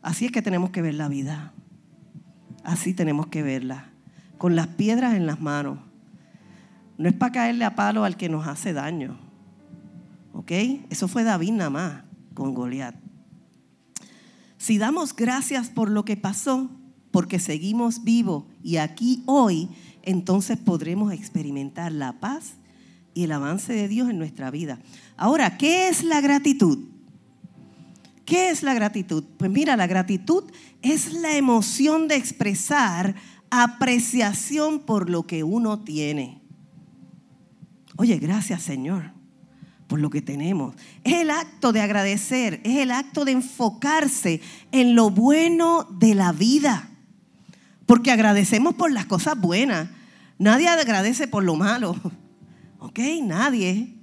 Así 0.03 0.27
es 0.27 0.33
que 0.33 0.43
tenemos 0.43 0.71
que 0.71 0.83
ver 0.83 0.95
la 0.95 1.09
vida. 1.09 1.53
Así 2.63 2.95
tenemos 2.95 3.27
que 3.29 3.43
verla. 3.43 3.91
Con 4.39 4.57
las 4.57 4.69
piedras 4.69 5.15
en 5.15 5.27
las 5.27 5.41
manos. 5.41 5.79
No 6.99 7.09
es 7.09 7.15
para 7.15 7.33
caerle 7.33 7.65
a 7.65 7.75
palo 7.75 8.05
al 8.05 8.17
que 8.17 8.29
nos 8.29 8.47
hace 8.47 8.73
daño. 8.73 9.19
¿Ok? 10.33 10.53
Eso 10.91 11.09
fue 11.09 11.25
David 11.25 11.53
nada 11.53 11.71
más 11.71 12.03
con 12.35 12.55
Goliat. 12.55 12.97
Si 14.59 14.79
damos 14.79 15.15
gracias 15.15 15.69
por 15.69 15.91
lo 15.91 16.05
que 16.05 16.17
pasó, 16.17 16.71
porque 17.11 17.39
seguimos 17.39 18.03
vivos 18.03 18.45
y 18.63 18.79
aquí 18.79 19.23
hoy, 19.27 19.69
entonces 20.03 20.59
podremos 20.59 21.13
experimentar 21.13 21.93
la 21.93 22.15
paz 22.15 22.55
y 23.15 23.25
el 23.25 23.33
avance 23.33 23.73
de 23.73 23.89
Dios 23.89 24.11
en 24.11 24.19
nuestra 24.19 24.51
vida. 24.51 24.81
Ahora, 25.17 25.57
¿qué 25.57 25.89
es 25.89 26.03
la 26.03 26.21
gratitud? 26.21 26.94
¿Qué 28.25 28.51
es 28.51 28.63
la 28.63 28.75
gratitud? 28.75 29.25
Pues 29.37 29.51
mira, 29.51 29.77
la 29.77 29.87
gratitud 29.87 30.45
es 30.83 31.13
la 31.13 31.37
emoción 31.37 32.09
de 32.09 32.17
expresar 32.17 33.15
apreciación 33.51 34.81
por 34.81 35.11
lo 35.11 35.27
que 35.27 35.45
uno 35.45 35.81
tiene. 35.81 36.41
Oye, 37.97 38.19
gracias 38.19 38.63
Señor 38.63 39.15
por 39.87 40.01
lo 40.01 40.11
que 40.11 40.23
tenemos. 40.23 40.75
Es 41.05 41.15
el 41.15 41.31
acto 41.31 41.73
de 41.73 41.81
agradecer, 41.81 42.61
es 42.65 42.79
el 42.79 42.91
acto 42.91 43.25
de 43.25 43.33
enfocarse 43.33 44.41
en 44.73 44.95
lo 44.95 45.11
bueno 45.11 45.87
de 45.91 46.15
la 46.15 46.33
vida. 46.33 46.89
Porque 47.87 48.11
agradecemos 48.11 48.75
por 48.75 48.91
las 48.91 49.07
cosas 49.07 49.39
buenas. 49.39 49.89
Nadie 50.39 50.69
agradece 50.69 51.29
por 51.29 51.45
lo 51.45 51.55
malo. 51.57 51.95
¿Ok? 52.79 52.99
Nadie. 53.23 53.95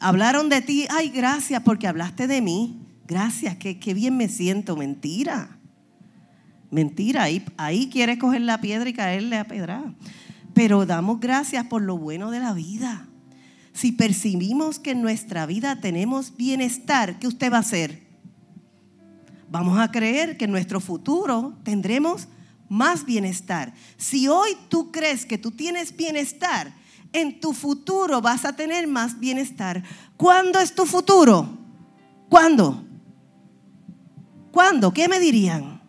Hablaron 0.00 0.48
de 0.48 0.60
ti, 0.60 0.86
ay, 0.90 1.08
gracias 1.08 1.62
porque 1.62 1.86
hablaste 1.86 2.26
de 2.26 2.42
mí. 2.42 2.83
Gracias, 3.06 3.56
qué, 3.56 3.94
bien 3.94 4.16
me 4.16 4.28
siento. 4.28 4.76
Mentira. 4.76 5.58
Mentira, 6.70 7.24
ahí, 7.24 7.44
ahí 7.56 7.88
quieres 7.88 8.18
coger 8.18 8.40
la 8.40 8.60
piedra 8.60 8.88
y 8.88 8.92
caerle 8.92 9.36
a 9.36 9.46
pedra. 9.46 9.94
Pero 10.54 10.86
damos 10.86 11.20
gracias 11.20 11.66
por 11.66 11.82
lo 11.82 11.98
bueno 11.98 12.30
de 12.30 12.40
la 12.40 12.52
vida. 12.52 13.06
Si 13.72 13.92
percibimos 13.92 14.78
que 14.78 14.92
en 14.92 15.02
nuestra 15.02 15.46
vida 15.46 15.80
tenemos 15.80 16.36
bienestar, 16.36 17.18
¿qué 17.18 17.26
usted 17.26 17.52
va 17.52 17.58
a 17.58 17.60
hacer? 17.60 18.02
Vamos 19.50 19.78
a 19.78 19.90
creer 19.90 20.36
que 20.36 20.46
en 20.46 20.52
nuestro 20.52 20.80
futuro 20.80 21.56
tendremos 21.64 22.28
más 22.68 23.04
bienestar. 23.04 23.72
Si 23.96 24.26
hoy 24.28 24.50
tú 24.68 24.90
crees 24.90 25.26
que 25.26 25.38
tú 25.38 25.50
tienes 25.50 25.96
bienestar, 25.96 26.72
en 27.12 27.40
tu 27.40 27.52
futuro 27.52 28.20
vas 28.20 28.44
a 28.44 28.56
tener 28.56 28.86
más 28.86 29.18
bienestar. 29.20 29.82
¿Cuándo 30.16 30.58
es 30.58 30.74
tu 30.74 30.86
futuro? 30.86 31.48
¿Cuándo? 32.28 32.84
¿Cuándo? 34.54 34.92
¿Qué 34.92 35.08
me 35.08 35.18
dirían? 35.18 35.82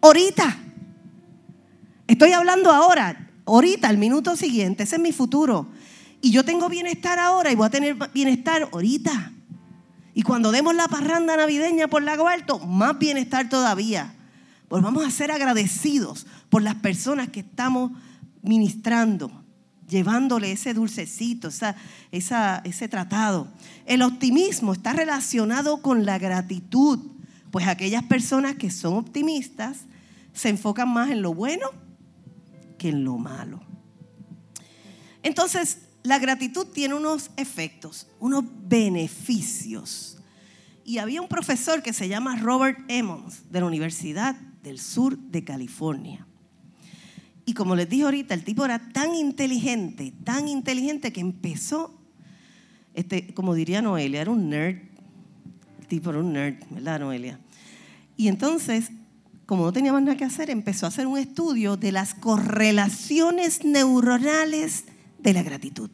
Ahorita. 0.00 0.58
Estoy 2.08 2.32
hablando 2.32 2.72
ahora, 2.72 3.30
ahorita, 3.46 3.88
el 3.90 3.96
minuto 3.96 4.34
siguiente, 4.34 4.82
ese 4.82 4.96
es 4.96 5.00
mi 5.00 5.12
futuro. 5.12 5.68
Y 6.20 6.32
yo 6.32 6.44
tengo 6.44 6.68
bienestar 6.68 7.20
ahora 7.20 7.52
y 7.52 7.54
voy 7.54 7.68
a 7.68 7.70
tener 7.70 7.94
bienestar 8.12 8.68
ahorita. 8.72 9.30
Y 10.14 10.22
cuando 10.22 10.50
demos 10.50 10.74
la 10.74 10.88
parranda 10.88 11.36
navideña 11.36 11.86
por 11.86 12.02
Lago 12.02 12.26
Alto, 12.26 12.58
más 12.58 12.98
bienestar 12.98 13.48
todavía. 13.48 14.16
Pues 14.66 14.82
vamos 14.82 15.06
a 15.06 15.10
ser 15.12 15.30
agradecidos 15.30 16.26
por 16.50 16.60
las 16.60 16.74
personas 16.74 17.28
que 17.28 17.38
estamos 17.40 17.92
ministrando. 18.42 19.30
llevándole 19.88 20.50
ese 20.52 20.74
dulcecito, 20.74 21.50
ese 22.10 22.88
tratado. 22.88 23.48
El 23.86 24.02
optimismo 24.02 24.72
está 24.72 24.92
relacionado 24.92 25.82
con 25.82 26.04
la 26.04 26.18
gratitud, 26.18 26.98
pues 27.54 27.68
aquellas 27.68 28.02
personas 28.02 28.56
que 28.56 28.68
son 28.68 28.94
optimistas 28.94 29.82
se 30.32 30.48
enfocan 30.48 30.92
más 30.92 31.12
en 31.12 31.22
lo 31.22 31.32
bueno 31.32 31.68
que 32.78 32.88
en 32.88 33.04
lo 33.04 33.16
malo. 33.16 33.60
Entonces, 35.22 35.82
la 36.02 36.18
gratitud 36.18 36.66
tiene 36.66 36.94
unos 36.94 37.30
efectos, 37.36 38.08
unos 38.18 38.42
beneficios. 38.66 40.18
Y 40.84 40.98
había 40.98 41.22
un 41.22 41.28
profesor 41.28 41.80
que 41.80 41.92
se 41.92 42.08
llama 42.08 42.34
Robert 42.40 42.80
Emmons 42.88 43.48
de 43.52 43.60
la 43.60 43.66
Universidad 43.66 44.34
del 44.64 44.80
Sur 44.80 45.16
de 45.16 45.44
California. 45.44 46.26
Y 47.46 47.54
como 47.54 47.76
les 47.76 47.88
dije 47.88 48.02
ahorita, 48.02 48.34
el 48.34 48.42
tipo 48.42 48.64
era 48.64 48.80
tan 48.90 49.14
inteligente, 49.14 50.12
tan 50.24 50.48
inteligente 50.48 51.12
que 51.12 51.20
empezó, 51.20 51.96
este, 52.94 53.32
como 53.32 53.54
diría 53.54 53.80
Noelia, 53.80 54.22
era 54.22 54.32
un 54.32 54.50
nerd. 54.50 54.78
El 55.78 55.86
tipo 55.86 56.10
era 56.10 56.18
un 56.18 56.32
nerd, 56.32 56.56
¿verdad, 56.70 56.98
Noelia? 56.98 57.38
Y 58.16 58.28
entonces, 58.28 58.90
como 59.46 59.64
no 59.64 59.72
teníamos 59.72 60.02
nada 60.02 60.16
que 60.16 60.24
hacer, 60.24 60.50
empezó 60.50 60.86
a 60.86 60.88
hacer 60.88 61.06
un 61.06 61.18
estudio 61.18 61.76
de 61.76 61.92
las 61.92 62.14
correlaciones 62.14 63.64
neuronales 63.64 64.84
de 65.18 65.32
la 65.32 65.42
gratitud. 65.42 65.90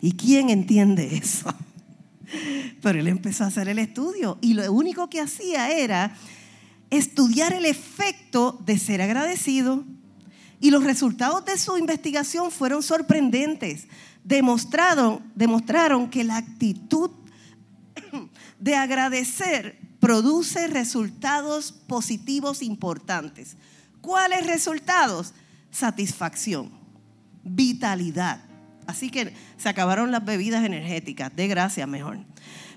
¿Y 0.00 0.12
quién 0.12 0.50
entiende 0.50 1.16
eso? 1.16 1.52
Pero 2.82 3.00
él 3.00 3.08
empezó 3.08 3.44
a 3.44 3.48
hacer 3.48 3.68
el 3.68 3.78
estudio 3.78 4.38
y 4.40 4.54
lo 4.54 4.70
único 4.72 5.08
que 5.08 5.20
hacía 5.20 5.70
era 5.70 6.16
estudiar 6.90 7.52
el 7.52 7.64
efecto 7.64 8.60
de 8.64 8.78
ser 8.78 9.02
agradecido 9.02 9.84
y 10.60 10.70
los 10.70 10.84
resultados 10.84 11.44
de 11.44 11.58
su 11.58 11.76
investigación 11.76 12.50
fueron 12.50 12.82
sorprendentes. 12.82 13.86
Demostraron, 14.22 15.22
demostraron 15.34 16.08
que 16.08 16.24
la 16.24 16.38
actitud 16.38 17.10
de 18.58 18.74
agradecer 18.74 19.78
produce 20.04 20.66
resultados 20.66 21.72
positivos 21.72 22.60
importantes. 22.60 23.56
¿Cuáles 24.02 24.46
resultados? 24.46 25.32
Satisfacción, 25.70 26.70
vitalidad. 27.42 28.44
Así 28.86 29.08
que 29.08 29.32
se 29.56 29.66
acabaron 29.70 30.12
las 30.12 30.22
bebidas 30.22 30.62
energéticas, 30.62 31.34
de 31.34 31.48
gracia 31.48 31.86
mejor. 31.86 32.18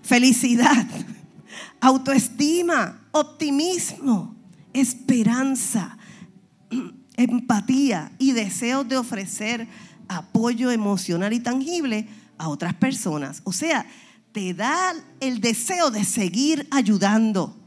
Felicidad, 0.03 0.87
autoestima, 1.81 3.01
optimismo, 3.11 4.33
esperanza, 4.71 5.97
empatía 7.17 8.13
y 8.19 8.31
deseos 8.31 8.87
de 8.87 8.95
ofrecer 8.95 9.67
apoyo 10.07 10.71
emocional 10.71 11.33
y 11.33 11.41
tangible 11.41 12.07
a 12.37 12.47
otras 12.47 12.73
personas. 12.75 13.41
O 13.43 13.51
sea, 13.51 13.85
te 14.37 14.53
da 14.53 14.93
el 15.19 15.41
deseo 15.41 15.89
de 15.89 16.03
seguir 16.03 16.67
ayudando, 16.69 17.57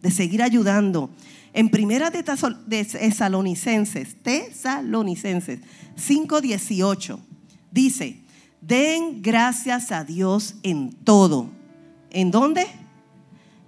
de 0.00 0.10
seguir 0.10 0.42
ayudando. 0.42 1.10
En 1.52 1.68
primera 1.68 2.08
de 2.08 2.22
Tesalonicenses, 2.22 4.16
Tesalonicenses 4.22 5.60
5:18 5.96 7.20
dice, 7.70 8.22
"Den 8.62 9.20
gracias 9.20 9.92
a 9.92 10.02
Dios 10.02 10.54
en 10.62 10.94
todo." 10.94 11.50
¿En 12.08 12.30
dónde? 12.30 12.68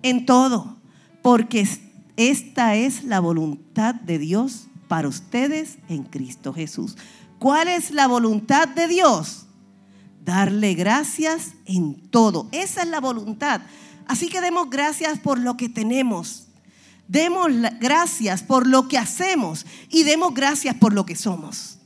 En 0.02 0.25
todo, 0.25 0.78
porque 1.20 1.68
esta 2.16 2.75
es 2.75 3.04
la 3.04 3.20
voluntad 3.20 3.94
de 3.96 4.18
Dios 4.18 4.68
para 4.88 5.08
ustedes 5.08 5.76
en 5.90 6.04
Cristo 6.04 6.54
Jesús. 6.54 6.96
¿Cuál 7.38 7.68
es 7.68 7.90
la 7.90 8.06
voluntad 8.06 8.66
de 8.66 8.88
Dios? 8.88 9.46
Darle 10.26 10.75
gracias 10.75 11.52
en 11.67 12.10
todo. 12.10 12.49
Esa 12.50 12.82
es 12.82 12.89
la 12.89 13.00
voluntad. 13.00 13.60
Así 14.08 14.28
que 14.28 14.41
demos 14.41 14.69
gracias 14.69 15.21
por 15.21 15.39
lo 15.39 15.56
que 15.56 15.69
tenemos. 15.69 16.49
Demos 17.06 17.47
gracias 17.78 18.43
por 18.43 18.67
lo 18.67 18.89
que 18.89 18.99
hacemos 18.99 19.65
y 19.89 20.02
demos 20.02 20.34
gracias 20.34 20.75
por 20.75 20.93
lo 20.93 21.06
que 21.06 21.15
somos. 21.15 21.78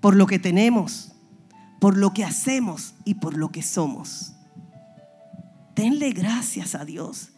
Por 0.00 0.16
lo 0.16 0.26
que 0.26 0.38
tenemos, 0.38 1.12
por 1.78 1.98
lo 1.98 2.14
que 2.14 2.24
hacemos 2.24 2.94
y 3.04 3.16
por 3.16 3.36
lo 3.36 3.52
que 3.52 3.62
somos. 3.62 4.32
Denle 5.74 6.12
gracias 6.12 6.74
a 6.74 6.86
Dios. 6.86 7.32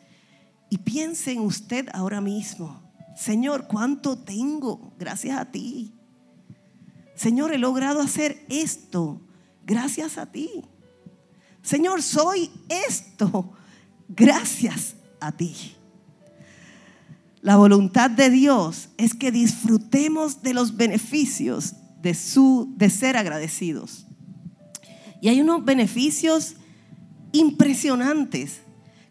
Y 0.71 0.79
piense 0.79 1.33
en 1.33 1.41
usted 1.41 1.89
ahora 1.93 2.21
mismo. 2.21 2.85
Señor, 3.17 3.67
¿cuánto 3.67 4.17
tengo? 4.17 4.93
Gracias 4.97 5.37
a 5.37 5.47
ti. 5.47 5.93
Señor, 7.17 7.53
he 7.53 7.59
logrado 7.59 8.01
hacer 8.01 8.47
esto 8.49 9.23
gracias 9.69 10.19
a 10.19 10.27
ti. 10.27 10.51
Señor, 11.63 12.03
soy 12.03 12.51
esto 12.69 13.53
gracias 14.09 14.97
a 15.21 15.31
ti. 15.31 15.55
La 17.43 17.57
voluntad 17.57 18.11
de 18.11 18.31
Dios 18.31 18.89
es 18.97 19.15
que 19.15 19.31
disfrutemos 19.31 20.43
de 20.43 20.55
los 20.55 20.77
beneficios 20.77 21.75
de 22.01 22.15
su 22.15 22.73
de 22.77 22.91
ser 22.91 23.17
agradecidos. 23.17 24.07
Y 25.21 25.29
hay 25.29 25.41
unos 25.41 25.65
beneficios 25.65 26.55
impresionantes 27.33 28.61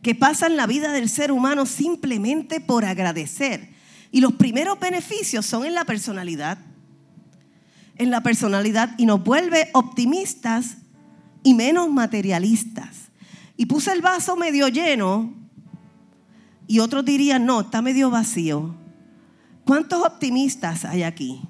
que 0.01 0.15
pasan 0.15 0.55
la 0.55 0.67
vida 0.67 0.91
del 0.91 1.09
ser 1.09 1.31
humano 1.31 1.65
simplemente 1.65 2.59
por 2.61 2.85
agradecer. 2.85 3.69
Y 4.11 4.21
los 4.21 4.33
primeros 4.33 4.79
beneficios 4.79 5.45
son 5.45 5.65
en 5.65 5.73
la 5.73 5.85
personalidad. 5.85 6.57
En 7.97 8.11
la 8.11 8.21
personalidad 8.21 8.93
y 8.97 9.05
nos 9.05 9.23
vuelve 9.23 9.69
optimistas 9.73 10.77
y 11.43 11.53
menos 11.53 11.89
materialistas. 11.89 13.09
Y 13.55 13.65
puse 13.65 13.91
el 13.91 14.01
vaso 14.01 14.35
medio 14.35 14.67
lleno 14.67 15.33
y 16.67 16.79
otros 16.79 17.05
dirían, 17.05 17.45
no, 17.45 17.61
está 17.61 17.81
medio 17.81 18.09
vacío. 18.09 18.75
¿Cuántos 19.65 20.05
optimistas 20.05 20.85
hay 20.85 21.03
aquí? 21.03 21.41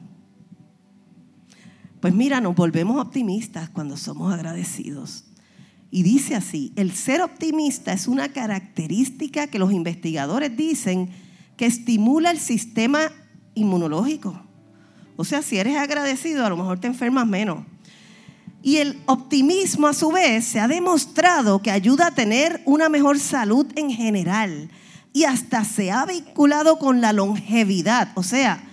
Pues 2.00 2.14
mira, 2.14 2.40
nos 2.40 2.56
volvemos 2.56 3.02
optimistas 3.02 3.70
cuando 3.70 3.98
somos 3.98 4.34
agradecidos. 4.34 5.26
Y 5.90 6.04
dice 6.04 6.36
así, 6.36 6.74
el 6.76 6.92
ser 6.94 7.22
optimista 7.22 7.94
es 7.94 8.08
una 8.08 8.30
característica 8.30 9.48
que 9.48 9.60
los 9.60 9.72
investigadores 9.72 10.56
dicen 10.56 11.10
que 11.56 11.66
estimula 11.66 12.32
el 12.32 12.40
sistema 12.40 13.12
inmunológico. 13.56 14.47
O 15.18 15.26
sea, 15.26 15.42
si 15.42 15.58
eres 15.58 15.76
agradecido, 15.76 16.46
a 16.46 16.50
lo 16.50 16.56
mejor 16.56 16.80
te 16.80 16.88
enfermas 16.88 17.28
menos. 17.28 17.66
Y 18.62 18.78
el 18.78 19.00
optimismo 19.08 19.88
a 19.88 19.94
su 19.94 20.12
vez 20.12 20.46
se 20.46 20.60
ha 20.60 20.68
demostrado 20.68 21.62
que 21.62 21.72
ayuda 21.72 22.08
a 22.08 22.12
tener 22.12 22.62
una 22.66 22.88
mejor 22.88 23.20
salud 23.20 23.66
en 23.76 23.92
general 23.92 24.70
y 25.14 25.24
hasta 25.24 25.64
se 25.64 25.92
ha 25.92 26.06
vinculado 26.06 26.78
con 26.78 27.02
la 27.02 27.12
longevidad, 27.14 28.10
o 28.14 28.24
sea, 28.24 28.64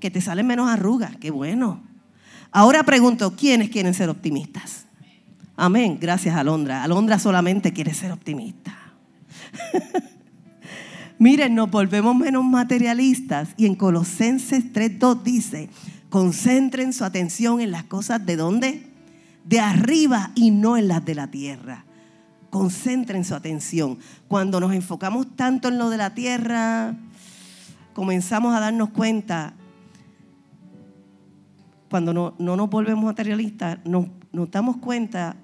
que 0.00 0.10
te 0.10 0.22
salen 0.22 0.46
menos 0.46 0.68
arrugas, 0.68 1.16
qué 1.18 1.30
bueno. 1.30 1.82
Ahora 2.50 2.82
pregunto, 2.82 3.36
¿quiénes 3.36 3.68
quieren 3.68 3.92
ser 3.92 4.08
optimistas? 4.08 4.86
Amén, 5.56 5.98
gracias 6.00 6.34
Alondra. 6.34 6.82
Alondra 6.82 7.18
solamente 7.18 7.72
quiere 7.72 7.92
ser 7.92 8.12
optimista. 8.12 8.74
Miren, 11.22 11.54
nos 11.54 11.70
volvemos 11.70 12.16
menos 12.16 12.42
materialistas 12.42 13.50
y 13.56 13.66
en 13.66 13.76
Colosenses 13.76 14.72
3.2 14.72 15.22
dice, 15.22 15.68
concentren 16.10 16.92
su 16.92 17.04
atención 17.04 17.60
en 17.60 17.70
las 17.70 17.84
cosas 17.84 18.26
de 18.26 18.34
dónde? 18.34 18.90
De 19.44 19.60
arriba 19.60 20.32
y 20.34 20.50
no 20.50 20.76
en 20.76 20.88
las 20.88 21.04
de 21.04 21.14
la 21.14 21.28
tierra. 21.28 21.84
Concentren 22.50 23.24
su 23.24 23.36
atención. 23.36 24.00
Cuando 24.26 24.58
nos 24.58 24.72
enfocamos 24.72 25.36
tanto 25.36 25.68
en 25.68 25.78
lo 25.78 25.90
de 25.90 25.96
la 25.96 26.12
tierra, 26.12 26.96
comenzamos 27.92 28.52
a 28.56 28.58
darnos 28.58 28.88
cuenta, 28.88 29.54
cuando 31.88 32.12
no, 32.12 32.34
nos 32.36 32.68
volvemos 32.68 33.04
materialistas, 33.04 33.78
nos, 33.84 34.08
nos 34.32 34.50
damos 34.50 34.78
cuenta 34.78 35.36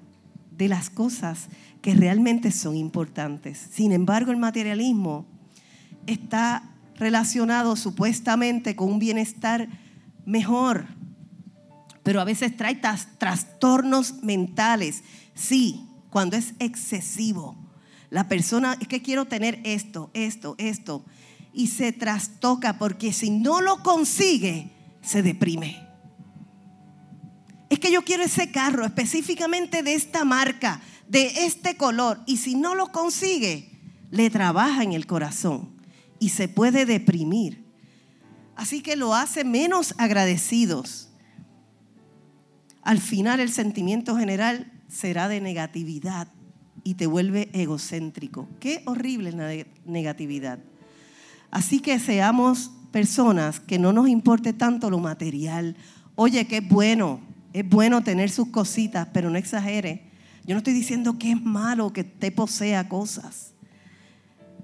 de 0.57 0.67
las 0.67 0.89
cosas 0.89 1.47
que 1.81 1.95
realmente 1.95 2.51
son 2.51 2.75
importantes. 2.75 3.69
Sin 3.71 3.93
embargo, 3.93 4.33
el 4.33 4.37
materialismo 4.37 5.38
está 6.07 6.63
relacionado 6.99 7.75
supuestamente 7.75 8.75
con 8.75 8.89
un 8.91 8.99
bienestar 8.99 9.67
mejor, 10.25 10.85
pero 12.03 12.21
a 12.21 12.25
veces 12.25 12.55
trae 12.55 12.79
trastornos 13.17 14.21
mentales. 14.21 15.03
Sí, 15.33 15.85
cuando 16.09 16.35
es 16.35 16.53
excesivo. 16.59 17.55
La 18.09 18.27
persona 18.27 18.75
es 18.79 18.87
que 18.87 19.01
quiero 19.01 19.25
tener 19.25 19.59
esto, 19.63 20.09
esto, 20.13 20.55
esto, 20.57 21.05
y 21.53 21.67
se 21.67 21.91
trastoca 21.91 22.77
porque 22.77 23.13
si 23.13 23.29
no 23.29 23.61
lo 23.61 23.81
consigue, 23.83 24.71
se 25.01 25.21
deprime. 25.21 25.87
Es 27.69 27.79
que 27.79 27.91
yo 27.91 28.03
quiero 28.03 28.23
ese 28.23 28.51
carro 28.51 28.83
específicamente 28.85 29.83
de 29.83 29.93
esta 29.93 30.25
marca, 30.25 30.81
de 31.07 31.45
este 31.45 31.77
color, 31.77 32.19
y 32.25 32.37
si 32.37 32.55
no 32.55 32.73
lo 32.73 32.87
consigue, 32.87 33.69
le 34.09 34.29
trabaja 34.31 34.83
en 34.83 34.93
el 34.93 35.05
corazón 35.05 35.78
y 36.19 36.29
se 36.29 36.47
puede 36.47 36.85
deprimir. 36.85 37.63
Así 38.55 38.81
que 38.81 38.95
lo 38.95 39.15
hace 39.15 39.43
menos 39.43 39.95
agradecidos. 39.97 41.05
al 42.81 42.99
final 42.99 43.39
el 43.39 43.51
sentimiento 43.51 44.17
general 44.17 44.71
será 44.87 45.27
de 45.27 45.41
negatividad 45.41 46.27
y 46.83 46.95
te 46.95 47.07
vuelve 47.07 47.49
egocéntrico. 47.53 48.47
Qué 48.59 48.81
horrible 48.85 49.31
la 49.31 49.65
negatividad. 49.85 50.59
Así 51.51 51.79
que 51.79 51.99
seamos 51.99 52.71
personas 52.91 53.59
que 53.59 53.79
no 53.79 53.93
nos 53.93 54.07
importe 54.07 54.53
tanto 54.53 54.89
lo 54.89 54.99
material. 54.99 55.75
Oye, 56.15 56.45
qué 56.47 56.61
bueno, 56.61 57.19
es 57.53 57.67
bueno 57.67 58.03
tener 58.03 58.29
sus 58.29 58.49
cositas, 58.49 59.07
pero 59.13 59.29
no 59.29 59.37
exagere. 59.37 60.09
Yo 60.45 60.55
no 60.55 60.59
estoy 60.59 60.73
diciendo 60.73 61.17
que 61.19 61.31
es 61.31 61.41
malo 61.41 61.93
que 61.93 62.03
te 62.03 62.31
posea 62.31 62.89
cosas. 62.89 63.53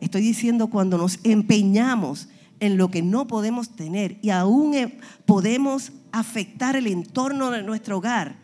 Estoy 0.02 0.22
diciendo 0.22 0.68
cuando 0.68 0.98
nos 0.98 1.20
empeñamos 1.24 2.28
en 2.60 2.78
lo 2.78 2.90
que 2.90 3.02
no 3.02 3.28
podemos 3.28 3.76
tener 3.76 4.18
y 4.22 4.30
aún 4.30 4.74
eh, 4.74 4.98
podemos 5.26 5.92
afectar 6.12 6.76
el 6.76 6.88
entorno 6.88 7.52
de 7.52 7.64
nuestro 7.64 7.98
hogar 7.98 8.38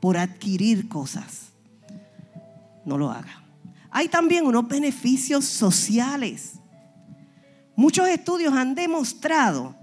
por 0.00 0.16
adquirir 0.16 0.88
cosas. 0.88 1.52
No 2.84 2.98
lo 2.98 3.10
haga. 3.10 3.42
Hay 3.90 4.08
también 4.08 4.44
unos 4.46 4.68
beneficios 4.68 5.44
sociales. 5.44 6.54
Muchos 7.76 8.08
estudios 8.08 8.52
han 8.52 8.74
demostrado 8.74 9.74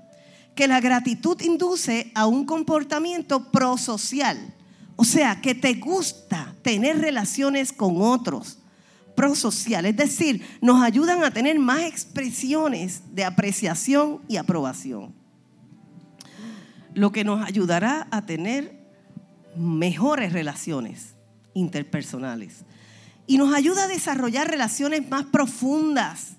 que 0.55 0.67
la 0.67 0.79
gratitud 0.79 1.39
induce 1.41 2.11
a 2.13 2.27
un 2.27 2.45
comportamiento 2.45 3.51
prosocial. 3.51 4.53
O 4.95 5.03
sea, 5.03 5.41
que 5.41 5.55
te 5.55 5.73
gusta 5.75 6.53
tener 6.61 6.99
relaciones 6.99 7.71
con 7.71 8.01
otros. 8.01 8.60
Prosocial, 9.15 9.85
es 9.85 9.95
decir, 9.95 10.45
nos 10.61 10.81
ayudan 10.83 11.23
a 11.23 11.31
tener 11.31 11.59
más 11.59 11.81
expresiones 11.81 13.03
de 13.13 13.23
apreciación 13.23 14.21
y 14.27 14.37
aprobación. 14.37 15.13
Lo 16.93 17.11
que 17.11 17.23
nos 17.23 17.45
ayudará 17.45 18.07
a 18.11 18.25
tener 18.25 18.79
mejores 19.55 20.33
relaciones 20.33 21.15
interpersonales. 21.53 22.65
Y 23.27 23.37
nos 23.37 23.53
ayuda 23.53 23.85
a 23.85 23.87
desarrollar 23.87 24.49
relaciones 24.49 25.07
más 25.09 25.25
profundas 25.25 26.37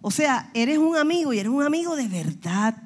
o 0.00 0.10
sea, 0.10 0.50
eres 0.54 0.78
un 0.78 0.96
amigo 0.96 1.32
y 1.32 1.38
eres 1.38 1.50
un 1.50 1.62
amigo 1.62 1.96
de 1.96 2.08
verdad, 2.08 2.76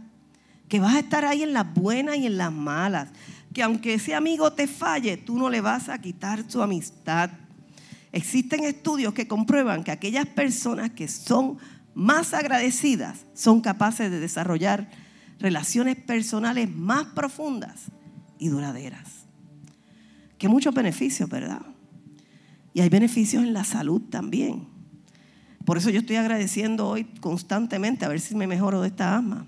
que 0.69 0.81
vas 0.81 0.95
a 0.95 1.01
estar 1.01 1.25
ahí 1.25 1.43
en 1.43 1.53
las 1.53 1.73
buenas 1.75 2.17
y 2.17 2.27
en 2.27 2.39
las 2.39 2.53
malas, 2.53 3.09
que 3.53 3.63
aunque 3.63 3.95
ese 3.95 4.15
amigo 4.15 4.53
te 4.53 4.67
falle, 4.67 5.19
tú 5.19 5.37
no 5.37 5.51
le 5.51 5.61
vas 5.61 5.91
a 5.91 6.01
quitar 6.01 6.51
su 6.51 6.63
amistad. 6.63 7.31
Existen 8.13 8.65
estudios 8.65 9.15
que 9.15 9.27
comprueban 9.27 9.85
que 9.85 9.91
aquellas 9.91 10.27
personas 10.27 10.91
que 10.91 11.09
son 11.09 11.59
más 11.95 12.35
agradecidas 12.35 13.27
son 13.35 13.61
capaces 13.61 14.11
de 14.11 14.21
desarrollar 14.21 14.91
relaciones 15.39 15.97
personales 15.97 16.71
más 16.71 17.07
profundas 17.07 17.87
y 18.39 18.49
duraderas. 18.49 19.27
Que 20.39 20.49
muchos 20.49 20.75
beneficios, 20.75 21.29
¿verdad? 21.29 21.63
Y 22.75 22.81
hay 22.81 22.89
beneficios 22.89 23.43
en 23.43 23.53
la 23.53 23.65
salud 23.65 24.03
también. 24.03 24.67
Por 25.65 25.79
eso 25.79 25.91
yo 25.91 26.01
estoy 26.01 26.17
agradeciendo 26.17 26.89
hoy 26.89 27.05
constantemente 27.21 28.05
a 28.05 28.09
ver 28.09 28.21
si 28.21 28.35
me 28.35 28.47
mejoro 28.47 28.83
de 28.83 28.89
esta 28.89 29.17
asma. 29.17 29.47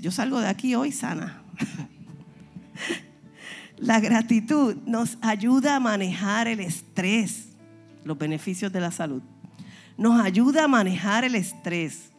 Yo 0.00 0.10
salgo 0.10 0.40
de 0.40 0.48
aquí 0.48 0.74
hoy 0.74 0.92
sana. 0.92 1.42
La 3.78 4.00
gratitud 4.00 4.76
nos 4.86 5.18
ayuda 5.20 5.76
a 5.76 5.80
manejar 5.80 6.48
el 6.48 6.60
estrés, 6.60 7.48
los 8.04 8.18
beneficios 8.18 8.72
de 8.72 8.80
la 8.80 8.90
salud. 8.90 9.22
Nos 9.96 10.20
ayuda 10.20 10.64
a 10.64 10.68
manejar 10.68 11.24
el 11.24 11.34
estrés. 11.34 12.10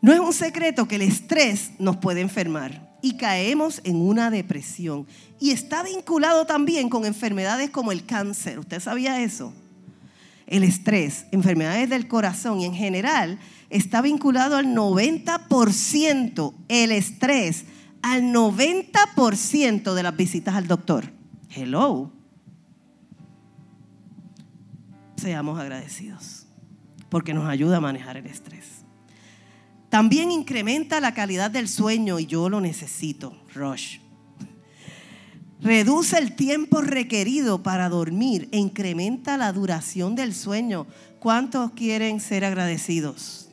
No 0.00 0.12
es 0.12 0.20
un 0.20 0.32
secreto 0.32 0.86
que 0.86 0.96
el 0.96 1.02
estrés 1.02 1.72
nos 1.78 1.96
puede 1.96 2.20
enfermar 2.20 2.96
y 3.02 3.16
caemos 3.16 3.80
en 3.84 3.96
una 3.96 4.30
depresión. 4.30 5.06
Y 5.40 5.50
está 5.50 5.82
vinculado 5.82 6.46
también 6.46 6.88
con 6.88 7.04
enfermedades 7.04 7.70
como 7.70 7.92
el 7.92 8.04
cáncer. 8.04 8.58
¿Usted 8.58 8.80
sabía 8.80 9.22
eso? 9.22 9.52
el 10.46 10.62
estrés, 10.62 11.26
enfermedades 11.32 11.90
del 11.90 12.06
corazón 12.06 12.60
y 12.60 12.66
en 12.66 12.74
general 12.74 13.38
está 13.68 14.00
vinculado 14.00 14.56
al 14.56 14.66
90%, 14.66 16.54
el 16.68 16.92
estrés, 16.92 17.64
al 18.06 18.22
90% 18.22 19.92
de 19.92 20.02
las 20.04 20.16
visitas 20.16 20.54
al 20.54 20.68
doctor. 20.68 21.10
Hello. 21.50 22.12
Seamos 25.16 25.58
agradecidos 25.58 26.46
porque 27.08 27.34
nos 27.34 27.48
ayuda 27.48 27.78
a 27.78 27.80
manejar 27.80 28.16
el 28.16 28.26
estrés. 28.26 28.84
También 29.88 30.30
incrementa 30.30 31.00
la 31.00 31.14
calidad 31.14 31.50
del 31.50 31.66
sueño 31.66 32.20
y 32.20 32.26
yo 32.26 32.48
lo 32.48 32.60
necesito, 32.60 33.36
Rush. 33.52 33.98
Reduce 35.60 36.16
el 36.16 36.36
tiempo 36.36 36.82
requerido 36.82 37.64
para 37.64 37.88
dormir 37.88 38.48
e 38.52 38.58
incrementa 38.58 39.36
la 39.36 39.52
duración 39.52 40.14
del 40.14 40.32
sueño. 40.32 40.86
¿Cuántos 41.18 41.72
quieren 41.72 42.20
ser 42.20 42.44
agradecidos? 42.44 43.45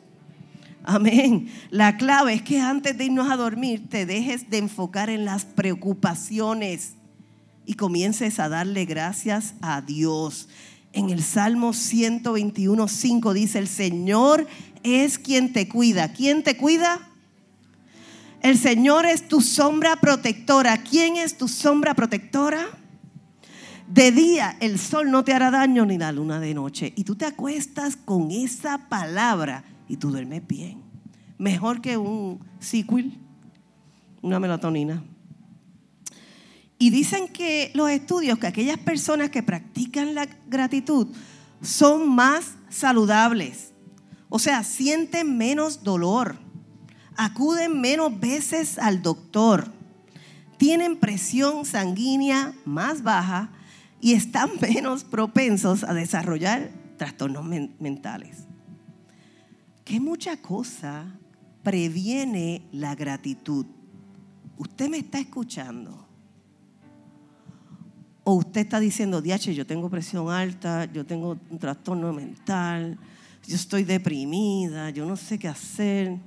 Amén. 0.84 1.50
La 1.70 1.96
clave 1.96 2.34
es 2.34 2.42
que 2.42 2.60
antes 2.60 2.98
de 2.98 3.06
irnos 3.06 3.32
a 3.32 3.38
dormir 3.38 3.88
te 3.90 4.06
dejes 4.06 4.50
de 4.50 4.58
enfocar 4.58 5.10
en 5.10 5.24
las 5.24 5.46
preocupaciones 5.46 6.96
y 7.66 7.76
comiences 7.76 8.38
a 8.40 8.50
darle 8.50 8.84
gracias 8.84 9.54
a 9.62 9.82
Dios. 9.82 10.50
En 10.92 11.10
el 11.10 11.24
Salmo 11.24 11.72
121, 11.72 12.88
5 12.90 13.34
dice, 13.34 13.60
el 13.60 13.70
Señor 13.70 14.46
es 14.84 15.18
quien 15.18 15.54
te 15.54 15.70
cuida. 15.70 16.12
¿Quién 16.12 16.44
te 16.44 16.58
cuida? 16.58 17.00
El 18.42 18.58
Señor 18.58 19.06
es 19.06 19.30
tu 19.30 19.40
sombra 19.40 19.96
protectora. 19.96 20.84
¿Quién 20.84 21.16
es 21.16 21.38
tu 21.38 21.48
sombra 21.48 21.94
protectora? 21.94 22.68
De 23.88 24.12
día 24.12 24.58
el 24.60 24.78
sol 24.78 25.10
no 25.10 25.24
te 25.24 25.34
hará 25.34 25.50
daño 25.50 25.86
ni 25.86 25.98
la 25.98 26.12
luna 26.12 26.42
de 26.42 26.54
noche. 26.54 26.92
Y 26.98 27.06
tú 27.06 27.16
te 27.16 27.26
acuestas 27.26 27.96
con 27.96 28.32
esa 28.32 28.90
palabra 28.90 29.64
y 29.88 29.98
tú 29.98 30.12
duermes 30.12 30.46
bien. 30.48 30.82
Mejor 31.38 31.82
que 31.82 31.98
un 31.98 32.40
sequel, 32.60 33.18
una 34.22 34.40
melatonina. 34.40 35.04
Y 36.78 36.90
dicen 36.90 37.28
que 37.28 37.72
los 37.74 37.90
estudios, 37.90 38.40
que 38.40 38.48
aquellas 38.48 38.78
personas 38.78 39.30
que 39.30 39.44
practican 39.44 40.16
la 40.16 40.28
gratitud 40.48 41.08
son 41.62 42.14
más 42.14 42.56
saludables. 42.70 43.74
O 44.30 44.40
sea, 44.40 44.64
sienten 44.64 45.38
menos 45.38 45.84
dolor 45.84 46.38
acuden 47.18 47.80
menos 47.80 48.20
veces 48.20 48.78
al 48.80 49.02
doctor, 49.02 49.72
tienen 50.58 50.98
presión 50.98 51.66
sanguínea 51.66 52.54
más 52.66 53.04
baja 53.04 53.52
y 54.00 54.14
están 54.14 54.50
menos 54.62 55.04
propensos 55.04 55.84
a 55.84 55.94
desarrollar 55.94 56.72
trastornos 56.98 57.46
mentales. 57.80 58.48
¿Qué 59.84 60.00
mucha 60.00 60.38
cosa 60.38 61.06
previene 61.62 62.68
la 62.72 62.96
gratitud? 62.96 63.66
Usted 64.58 64.90
me 64.90 64.98
está 64.98 65.20
escuchando. 65.20 66.08
O 68.24 68.36
usted 68.36 68.62
está 68.62 68.80
diciendo, 68.80 69.22
Diache, 69.22 69.54
yo 69.54 69.68
tengo 69.68 69.90
presión 69.90 70.30
alta, 70.30 70.86
yo 70.86 71.06
tengo 71.06 71.38
un 71.50 71.60
trastorno 71.60 72.14
mental, 72.14 72.98
yo 73.46 73.56
estoy 73.56 73.84
deprimida, 73.84 74.90
yo 74.92 75.06
no 75.06 75.18
sé 75.18 75.38
qué 75.38 75.50
hacer. 75.50 76.18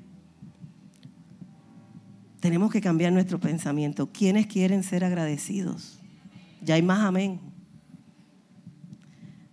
Tenemos 2.40 2.70
que 2.70 2.82
cambiar 2.82 3.12
nuestro 3.12 3.40
pensamiento. 3.40 4.12
¿Quiénes 4.12 4.46
quieren 4.46 4.82
ser 4.82 5.04
agradecidos? 5.04 5.98
Ya 6.60 6.74
hay 6.74 6.82
más 6.82 7.00
amén. 7.00 7.40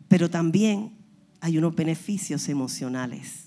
Pero 0.10 0.30
también 0.30 0.92
hay 1.40 1.58
unos 1.58 1.74
beneficios 1.74 2.50
emocionales. 2.50 3.43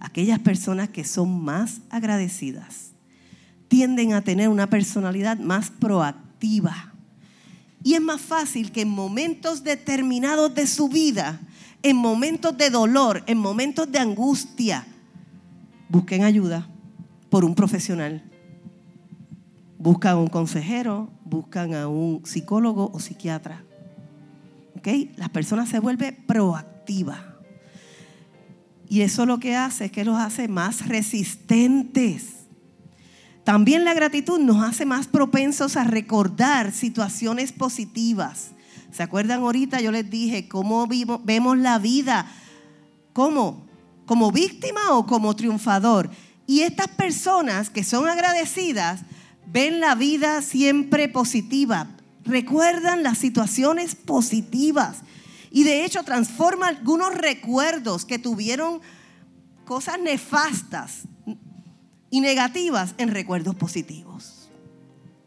Aquellas 0.00 0.38
personas 0.38 0.88
que 0.88 1.04
son 1.04 1.42
más 1.42 1.80
agradecidas 1.90 2.92
tienden 3.68 4.14
a 4.14 4.22
tener 4.22 4.48
una 4.48 4.68
personalidad 4.68 5.38
más 5.38 5.70
proactiva. 5.70 6.92
Y 7.84 7.94
es 7.94 8.00
más 8.00 8.20
fácil 8.20 8.72
que 8.72 8.82
en 8.82 8.88
momentos 8.88 9.62
determinados 9.62 10.54
de 10.54 10.66
su 10.66 10.88
vida, 10.88 11.40
en 11.82 11.96
momentos 11.96 12.56
de 12.56 12.70
dolor, 12.70 13.22
en 13.26 13.38
momentos 13.38 13.90
de 13.90 13.98
angustia, 13.98 14.86
busquen 15.88 16.24
ayuda 16.24 16.68
por 17.30 17.44
un 17.44 17.54
profesional. 17.54 18.24
Buscan 19.78 20.12
a 20.12 20.18
un 20.18 20.28
consejero, 20.28 21.08
buscan 21.24 21.74
a 21.74 21.86
un 21.86 22.26
psicólogo 22.26 22.90
o 22.92 22.98
psiquiatra. 22.98 23.62
¿Ok? 24.76 24.88
Las 25.16 25.28
personas 25.28 25.68
se 25.68 25.78
vuelven 25.78 26.16
proactivas. 26.26 27.37
Y 28.88 29.02
eso 29.02 29.26
lo 29.26 29.38
que 29.38 29.56
hace 29.56 29.86
es 29.86 29.92
que 29.92 30.04
los 30.04 30.18
hace 30.18 30.48
más 30.48 30.88
resistentes. 30.88 32.38
También 33.44 33.84
la 33.84 33.94
gratitud 33.94 34.38
nos 34.38 34.62
hace 34.62 34.84
más 34.84 35.06
propensos 35.06 35.76
a 35.76 35.84
recordar 35.84 36.72
situaciones 36.72 37.52
positivas. 37.52 38.50
¿Se 38.92 39.02
acuerdan 39.02 39.40
ahorita? 39.40 39.80
Yo 39.80 39.92
les 39.92 40.08
dije 40.08 40.48
cómo 40.48 40.86
vemos 41.24 41.58
la 41.58 41.78
vida. 41.78 42.26
¿Cómo? 43.12 43.66
¿Como 44.06 44.32
víctima 44.32 44.92
o 44.92 45.06
como 45.06 45.36
triunfador? 45.36 46.10
Y 46.46 46.60
estas 46.60 46.88
personas 46.88 47.68
que 47.68 47.84
son 47.84 48.08
agradecidas 48.08 49.00
ven 49.46 49.80
la 49.80 49.94
vida 49.94 50.42
siempre 50.42 51.08
positiva, 51.08 51.88
recuerdan 52.24 53.02
las 53.02 53.18
situaciones 53.18 53.94
positivas 53.94 54.98
y 55.50 55.64
de 55.64 55.84
hecho 55.84 56.02
transforman 56.02 56.76
algunos 56.76 57.14
recuerdos 57.14 58.04
que 58.04 58.18
tuvieron 58.18 58.80
cosas 59.64 60.00
nefastas 60.00 61.02
y 62.10 62.20
negativas 62.20 62.94
en 62.98 63.10
recuerdos 63.10 63.54
positivos. 63.54 64.50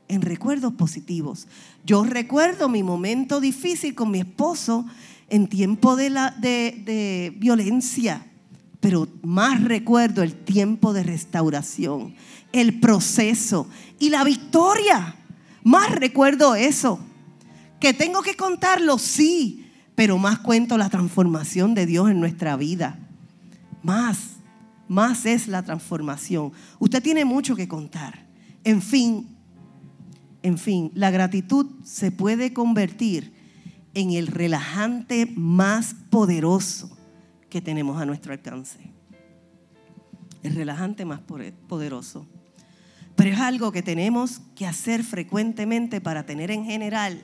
En 0.07 0.21
recuerdos 0.21 0.73
positivos. 0.73 1.47
Yo 1.85 2.03
recuerdo 2.03 2.67
mi 2.67 2.83
momento 2.83 3.39
difícil 3.39 3.95
con 3.95 4.11
mi 4.11 4.19
esposo 4.19 4.85
en 5.29 5.47
tiempo 5.47 5.95
de, 5.95 6.09
la, 6.09 6.31
de 6.31 7.33
violencia, 7.37 8.25
pero 8.81 9.07
más 9.21 9.63
recuerdo 9.63 10.23
el 10.23 10.33
tiempo 10.35 10.91
de 10.91 11.03
restauración, 11.03 12.15
el 12.51 12.79
proceso 12.79 13.67
y 13.99 14.09
la 14.09 14.23
victoria. 14.23 15.15
Más 15.63 15.91
recuerdo 15.91 16.55
eso. 16.55 16.99
Que 17.79 17.93
tengo 17.93 18.21
que 18.21 18.35
contarlo, 18.35 18.97
sí, 18.99 19.60
pero 20.01 20.17
más 20.17 20.39
cuento 20.39 20.79
la 20.79 20.89
transformación 20.89 21.75
de 21.75 21.85
Dios 21.85 22.09
en 22.09 22.19
nuestra 22.19 22.57
vida. 22.57 22.97
Más, 23.83 24.37
más 24.87 25.27
es 25.27 25.47
la 25.47 25.61
transformación. 25.61 26.53
Usted 26.79 27.03
tiene 27.03 27.23
mucho 27.23 27.55
que 27.55 27.67
contar. 27.67 28.25
En 28.63 28.81
fin, 28.81 29.27
en 30.41 30.57
fin, 30.57 30.91
la 30.95 31.11
gratitud 31.11 31.67
se 31.83 32.11
puede 32.11 32.51
convertir 32.51 33.31
en 33.93 34.09
el 34.09 34.25
relajante 34.25 35.31
más 35.35 35.93
poderoso 36.09 36.97
que 37.47 37.61
tenemos 37.61 38.01
a 38.01 38.05
nuestro 38.07 38.33
alcance. 38.33 38.79
El 40.41 40.55
relajante 40.55 41.05
más 41.05 41.19
poderoso. 41.19 42.25
Pero 43.15 43.29
es 43.29 43.39
algo 43.39 43.71
que 43.71 43.83
tenemos 43.83 44.41
que 44.55 44.65
hacer 44.65 45.03
frecuentemente 45.03 46.01
para 46.01 46.25
tener 46.25 46.49
en 46.49 46.65
general 46.65 47.21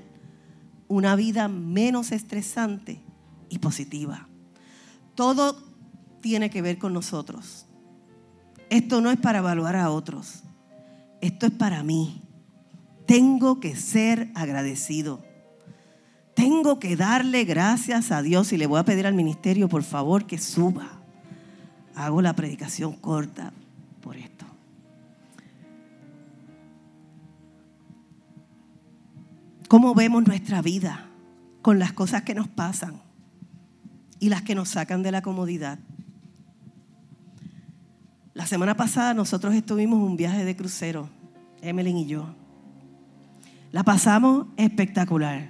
una 0.88 1.16
vida 1.16 1.48
menos 1.48 2.12
estresante 2.12 3.02
y 3.50 3.60
positiva. 3.60 4.28
Todo 5.16 5.58
tiene 6.22 6.50
que 6.50 6.62
ver 6.62 6.78
con 6.78 6.94
nosotros. 6.94 7.66
Esto 8.70 9.02
no 9.02 9.12
es 9.12 9.18
para 9.18 9.40
evaluar 9.40 9.76
a 9.76 9.90
otros. 9.90 10.44
Esto 11.22 11.46
es 11.48 11.52
para 11.54 11.84
mí. 11.84 12.22
Tengo 13.06 13.60
que 13.60 13.76
ser 13.76 14.30
agradecido. 14.36 15.24
Tengo 16.36 16.80
que 16.80 16.96
darle 16.96 17.46
gracias 17.46 18.12
a 18.12 18.22
Dios 18.22 18.54
y 18.54 18.58
le 18.58 18.68
voy 18.68 18.80
a 18.80 18.86
pedir 18.86 19.08
al 19.08 19.14
ministerio, 19.14 19.70
por 19.70 19.84
favor, 19.84 20.28
que 20.28 20.38
suba. 20.38 21.02
Hago 21.96 22.22
la 22.22 22.34
predicación 22.34 22.94
corta 22.94 23.54
¿Cómo 29.68 29.94
vemos 29.94 30.26
nuestra 30.26 30.62
vida 30.62 31.10
con 31.62 31.78
las 31.78 31.92
cosas 31.92 32.22
que 32.22 32.34
nos 32.34 32.48
pasan 32.48 33.02
y 34.18 34.30
las 34.30 34.42
que 34.42 34.56
nos 34.56 34.70
sacan 34.70 35.04
de 35.04 35.12
la 35.12 35.22
comodidad? 35.22 35.80
La 38.34 38.46
semana 38.46 38.78
pasada 38.78 39.14
nosotros 39.14 39.54
estuvimos 39.56 40.00
un 40.00 40.16
viaje 40.16 40.46
de 40.46 40.56
crucero, 40.56 41.10
Emeline 41.62 41.98
y 41.98 42.06
yo. 42.06 42.34
La 43.74 43.84
pasamos 43.84 44.48
espectacular. 44.56 45.50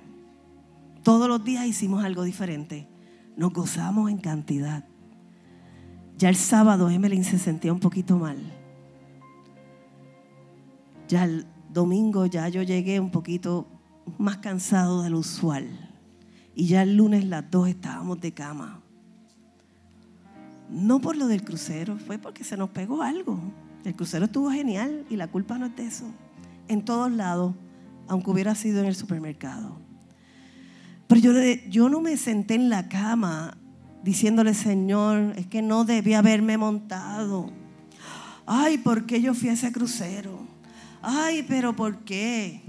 Todos 1.03 1.27
los 1.27 1.43
días 1.43 1.67
hicimos 1.67 2.03
algo 2.03 2.23
diferente. 2.23 2.87
Nos 3.35 3.53
gozamos 3.53 4.09
en 4.09 4.17
cantidad. 4.17 4.83
Ya 6.17 6.29
el 6.29 6.35
sábado 6.35 6.89
Emeline 6.89 7.23
se 7.23 7.37
sentía 7.37 7.71
un 7.71 7.79
poquito 7.79 8.17
mal. 8.17 8.37
Ya 11.07 11.25
el 11.25 11.45
domingo 11.69 12.25
ya 12.25 12.49
yo 12.49 12.63
llegué 12.63 12.99
un 12.99 13.11
poquito 13.11 13.76
más 14.17 14.37
cansado 14.37 15.03
de 15.03 15.09
lo 15.09 15.19
usual. 15.19 15.67
Y 16.55 16.67
ya 16.67 16.81
el 16.81 16.97
lunes 16.97 17.25
las 17.25 17.49
dos 17.49 17.67
estábamos 17.67 18.19
de 18.19 18.33
cama. 18.33 18.81
No 20.69 20.99
por 20.99 21.15
lo 21.15 21.27
del 21.27 21.43
crucero, 21.43 21.97
fue 21.97 22.17
porque 22.17 22.43
se 22.43 22.57
nos 22.57 22.69
pegó 22.69 23.03
algo. 23.03 23.39
El 23.85 23.95
crucero 23.95 24.25
estuvo 24.25 24.51
genial 24.51 25.05
y 25.09 25.15
la 25.15 25.27
culpa 25.27 25.57
no 25.57 25.67
es 25.67 25.75
de 25.75 25.85
eso. 25.85 26.05
En 26.67 26.83
todos 26.83 27.11
lados, 27.11 27.53
aunque 28.07 28.31
hubiera 28.31 28.55
sido 28.55 28.81
en 28.81 28.87
el 28.87 28.95
supermercado. 28.95 29.77
Pero 31.07 31.21
yo, 31.21 31.31
yo 31.69 31.89
no 31.89 32.01
me 32.01 32.17
senté 32.17 32.55
en 32.55 32.69
la 32.69 32.89
cama 32.89 33.57
diciéndole, 34.03 34.53
Señor, 34.53 35.33
es 35.37 35.47
que 35.47 35.61
no 35.61 35.85
debía 35.85 36.19
haberme 36.19 36.57
montado. 36.57 37.51
Ay, 38.45 38.77
¿por 38.77 39.05
qué 39.05 39.21
yo 39.21 39.33
fui 39.33 39.49
a 39.49 39.53
ese 39.53 39.71
crucero? 39.71 40.39
Ay, 41.01 41.45
pero 41.47 41.75
¿por 41.75 41.99
qué? 41.99 42.61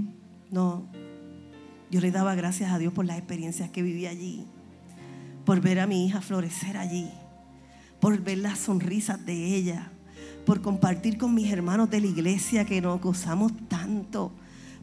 No, 0.51 0.87
yo 1.90 2.01
le 2.01 2.11
daba 2.11 2.35
gracias 2.35 2.70
a 2.72 2.79
Dios 2.79 2.92
por 2.92 3.07
las 3.07 3.18
experiencias 3.18 3.70
que 3.70 3.83
viví 3.83 4.07
allí, 4.07 4.44
por 5.44 5.61
ver 5.61 5.81
a 5.81 5.87
mi 5.87 6.07
hija 6.07 6.20
florecer 6.20 6.77
allí, 6.77 7.11
por 8.01 8.20
ver 8.20 8.38
las 8.38 8.59
sonrisas 8.59 9.24
de 9.24 9.55
ella, 9.55 9.90
por 10.44 10.61
compartir 10.61 11.18
con 11.18 11.35
mis 11.35 11.51
hermanos 11.51 11.90
de 11.90 12.01
la 12.01 12.07
iglesia 12.07 12.64
que 12.64 12.81
nos 12.81 13.01
gozamos 13.01 13.53
tanto, 13.68 14.33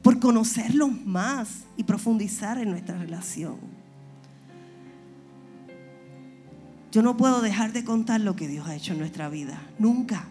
por 0.01 0.19
conocerlos 0.19 0.91
más 1.05 1.65
y 1.77 1.83
profundizar 1.83 2.57
en 2.57 2.69
nuestra 2.69 2.97
relación. 2.97 3.57
Yo 6.91 7.01
no 7.01 7.17
puedo 7.17 7.41
dejar 7.41 7.73
de 7.73 7.83
contar 7.83 8.21
lo 8.21 8.35
que 8.35 8.47
Dios 8.47 8.67
ha 8.67 8.75
hecho 8.75 8.93
en 8.93 8.99
nuestra 8.99 9.27
vida. 9.27 9.59
Nunca, 9.79 10.27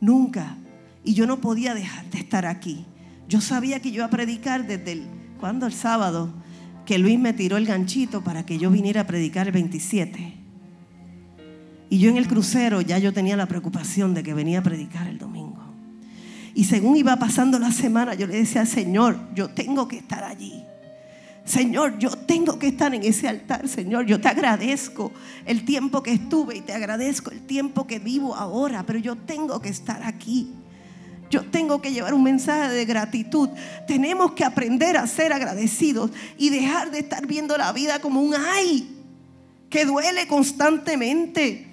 nunca. 0.00 0.56
Y 1.04 1.14
yo 1.14 1.26
no 1.26 1.40
podía 1.40 1.74
dejar 1.74 2.10
de 2.10 2.18
estar 2.18 2.44
aquí. 2.44 2.84
Yo 3.28 3.40
sabía 3.40 3.80
que 3.80 3.90
yo 3.90 3.96
iba 3.96 4.06
a 4.06 4.10
predicar 4.10 4.66
desde 4.66 4.92
el 4.92 5.17
¿Cuándo? 5.40 5.66
El 5.66 5.72
sábado, 5.72 6.30
que 6.84 6.98
Luis 6.98 7.18
me 7.18 7.32
tiró 7.32 7.56
el 7.56 7.66
ganchito 7.66 8.22
para 8.22 8.44
que 8.44 8.58
yo 8.58 8.70
viniera 8.70 9.02
a 9.02 9.06
predicar 9.06 9.46
el 9.46 9.52
27. 9.52 10.34
Y 11.90 11.98
yo 11.98 12.10
en 12.10 12.16
el 12.16 12.28
crucero 12.28 12.80
ya 12.80 12.98
yo 12.98 13.12
tenía 13.12 13.36
la 13.36 13.46
preocupación 13.46 14.14
de 14.14 14.22
que 14.22 14.34
venía 14.34 14.58
a 14.58 14.62
predicar 14.62 15.06
el 15.06 15.18
domingo. 15.18 15.62
Y 16.54 16.64
según 16.64 16.96
iba 16.96 17.16
pasando 17.16 17.58
la 17.58 17.70
semana, 17.70 18.14
yo 18.14 18.26
le 18.26 18.36
decía 18.36 18.66
Señor, 18.66 19.16
yo 19.34 19.48
tengo 19.48 19.86
que 19.86 19.98
estar 19.98 20.24
allí. 20.24 20.64
Señor, 21.44 21.98
yo 21.98 22.10
tengo 22.10 22.58
que 22.58 22.68
estar 22.68 22.94
en 22.94 23.04
ese 23.04 23.26
altar, 23.26 23.68
Señor. 23.68 24.04
Yo 24.04 24.20
te 24.20 24.28
agradezco 24.28 25.12
el 25.46 25.64
tiempo 25.64 26.02
que 26.02 26.12
estuve 26.12 26.56
y 26.56 26.60
te 26.60 26.74
agradezco 26.74 27.30
el 27.30 27.40
tiempo 27.40 27.86
que 27.86 27.98
vivo 28.00 28.34
ahora, 28.34 28.82
pero 28.84 28.98
yo 28.98 29.16
tengo 29.16 29.62
que 29.62 29.70
estar 29.70 30.02
aquí. 30.02 30.52
Yo 31.30 31.44
tengo 31.44 31.82
que 31.82 31.92
llevar 31.92 32.14
un 32.14 32.22
mensaje 32.22 32.72
de 32.72 32.84
gratitud. 32.84 33.50
Tenemos 33.86 34.32
que 34.32 34.44
aprender 34.44 34.96
a 34.96 35.06
ser 35.06 35.32
agradecidos 35.32 36.10
y 36.38 36.50
dejar 36.50 36.90
de 36.90 37.00
estar 37.00 37.26
viendo 37.26 37.56
la 37.58 37.72
vida 37.72 38.00
como 38.00 38.22
un 38.22 38.34
ay 38.34 38.94
que 39.68 39.84
duele 39.84 40.26
constantemente. 40.26 41.66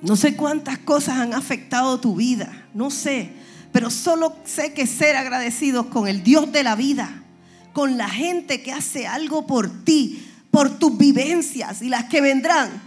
No 0.00 0.14
sé 0.14 0.36
cuántas 0.36 0.78
cosas 0.78 1.18
han 1.18 1.34
afectado 1.34 1.98
tu 1.98 2.14
vida, 2.14 2.68
no 2.72 2.88
sé, 2.90 3.32
pero 3.72 3.90
solo 3.90 4.36
sé 4.44 4.72
que 4.72 4.86
ser 4.86 5.16
agradecidos 5.16 5.86
con 5.86 6.06
el 6.06 6.22
Dios 6.22 6.52
de 6.52 6.62
la 6.62 6.76
vida, 6.76 7.24
con 7.72 7.98
la 7.98 8.08
gente 8.08 8.62
que 8.62 8.72
hace 8.72 9.08
algo 9.08 9.48
por 9.48 9.84
ti, 9.84 10.24
por 10.52 10.78
tus 10.78 10.96
vivencias 10.96 11.82
y 11.82 11.88
las 11.88 12.04
que 12.04 12.20
vendrán, 12.20 12.80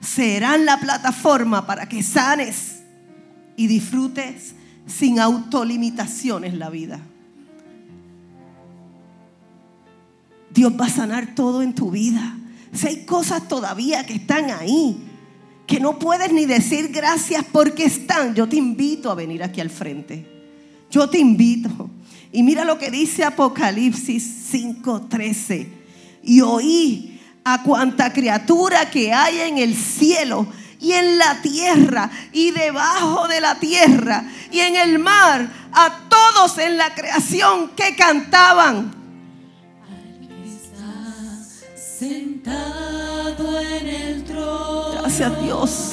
serán 0.00 0.64
la 0.64 0.78
plataforma 0.78 1.66
para 1.66 1.86
que 1.86 2.02
sanes 2.02 2.73
y 3.56 3.66
disfrutes 3.66 4.54
sin 4.86 5.18
autolimitaciones 5.18 6.54
la 6.54 6.70
vida. 6.70 7.00
Dios 10.50 10.72
va 10.80 10.86
a 10.86 10.90
sanar 10.90 11.34
todo 11.34 11.62
en 11.62 11.74
tu 11.74 11.90
vida. 11.90 12.36
Si 12.72 12.86
hay 12.86 13.04
cosas 13.04 13.48
todavía 13.48 14.06
que 14.06 14.14
están 14.14 14.50
ahí, 14.50 14.96
que 15.66 15.80
no 15.80 15.98
puedes 15.98 16.32
ni 16.32 16.46
decir 16.46 16.90
gracias 16.92 17.44
porque 17.50 17.84
están, 17.84 18.34
yo 18.34 18.48
te 18.48 18.56
invito 18.56 19.10
a 19.10 19.14
venir 19.14 19.42
aquí 19.42 19.60
al 19.60 19.70
frente. 19.70 20.26
Yo 20.90 21.08
te 21.08 21.18
invito. 21.18 21.90
Y 22.30 22.42
mira 22.42 22.64
lo 22.64 22.78
que 22.78 22.90
dice 22.90 23.24
Apocalipsis 23.24 24.52
5:13. 24.52 25.66
Y 26.22 26.40
oí 26.40 27.20
a 27.44 27.62
cuanta 27.62 28.12
criatura 28.12 28.90
que 28.90 29.12
hay 29.12 29.40
en 29.40 29.58
el 29.58 29.74
cielo 29.74 30.46
y 30.84 30.92
en 30.92 31.18
la 31.18 31.40
tierra 31.40 32.10
y 32.32 32.50
debajo 32.50 33.26
de 33.26 33.40
la 33.40 33.54
tierra 33.54 34.24
y 34.50 34.60
en 34.60 34.76
el 34.76 34.98
mar, 34.98 35.48
a 35.72 36.00
todos 36.10 36.58
en 36.58 36.76
la 36.76 36.94
creación 36.94 37.70
que 37.70 37.96
cantaban. 37.96 38.94
Sentado 41.74 43.58
en 43.60 43.88
el 43.88 44.24
trono. 44.24 45.00
Gracias 45.00 45.42
Dios. 45.42 45.90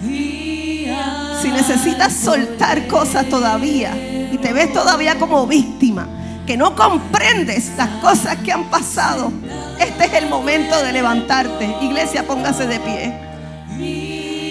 Si 0.00 1.50
necesitas 1.50 2.12
soltar 2.12 2.86
cosas 2.86 3.28
todavía 3.28 3.96
y 4.32 4.38
te 4.38 4.52
ves 4.52 4.72
todavía 4.72 5.18
como 5.18 5.46
víctima, 5.46 6.06
que 6.46 6.56
no 6.56 6.76
comprendes 6.76 7.72
las 7.76 7.88
cosas 8.00 8.36
que 8.36 8.52
han 8.52 8.70
pasado, 8.70 9.32
este 9.80 10.04
es 10.04 10.12
el 10.14 10.28
momento 10.28 10.80
de 10.82 10.92
levantarte. 10.92 11.74
Iglesia, 11.82 12.26
póngase 12.26 12.66
de 12.66 12.78
pie. 12.78 13.33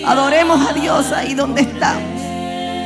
Adoremos 0.06 0.70
a 0.70 0.74
Dios 0.74 1.12
ahí 1.12 1.34
donde 1.34 1.62
está. 1.62 1.98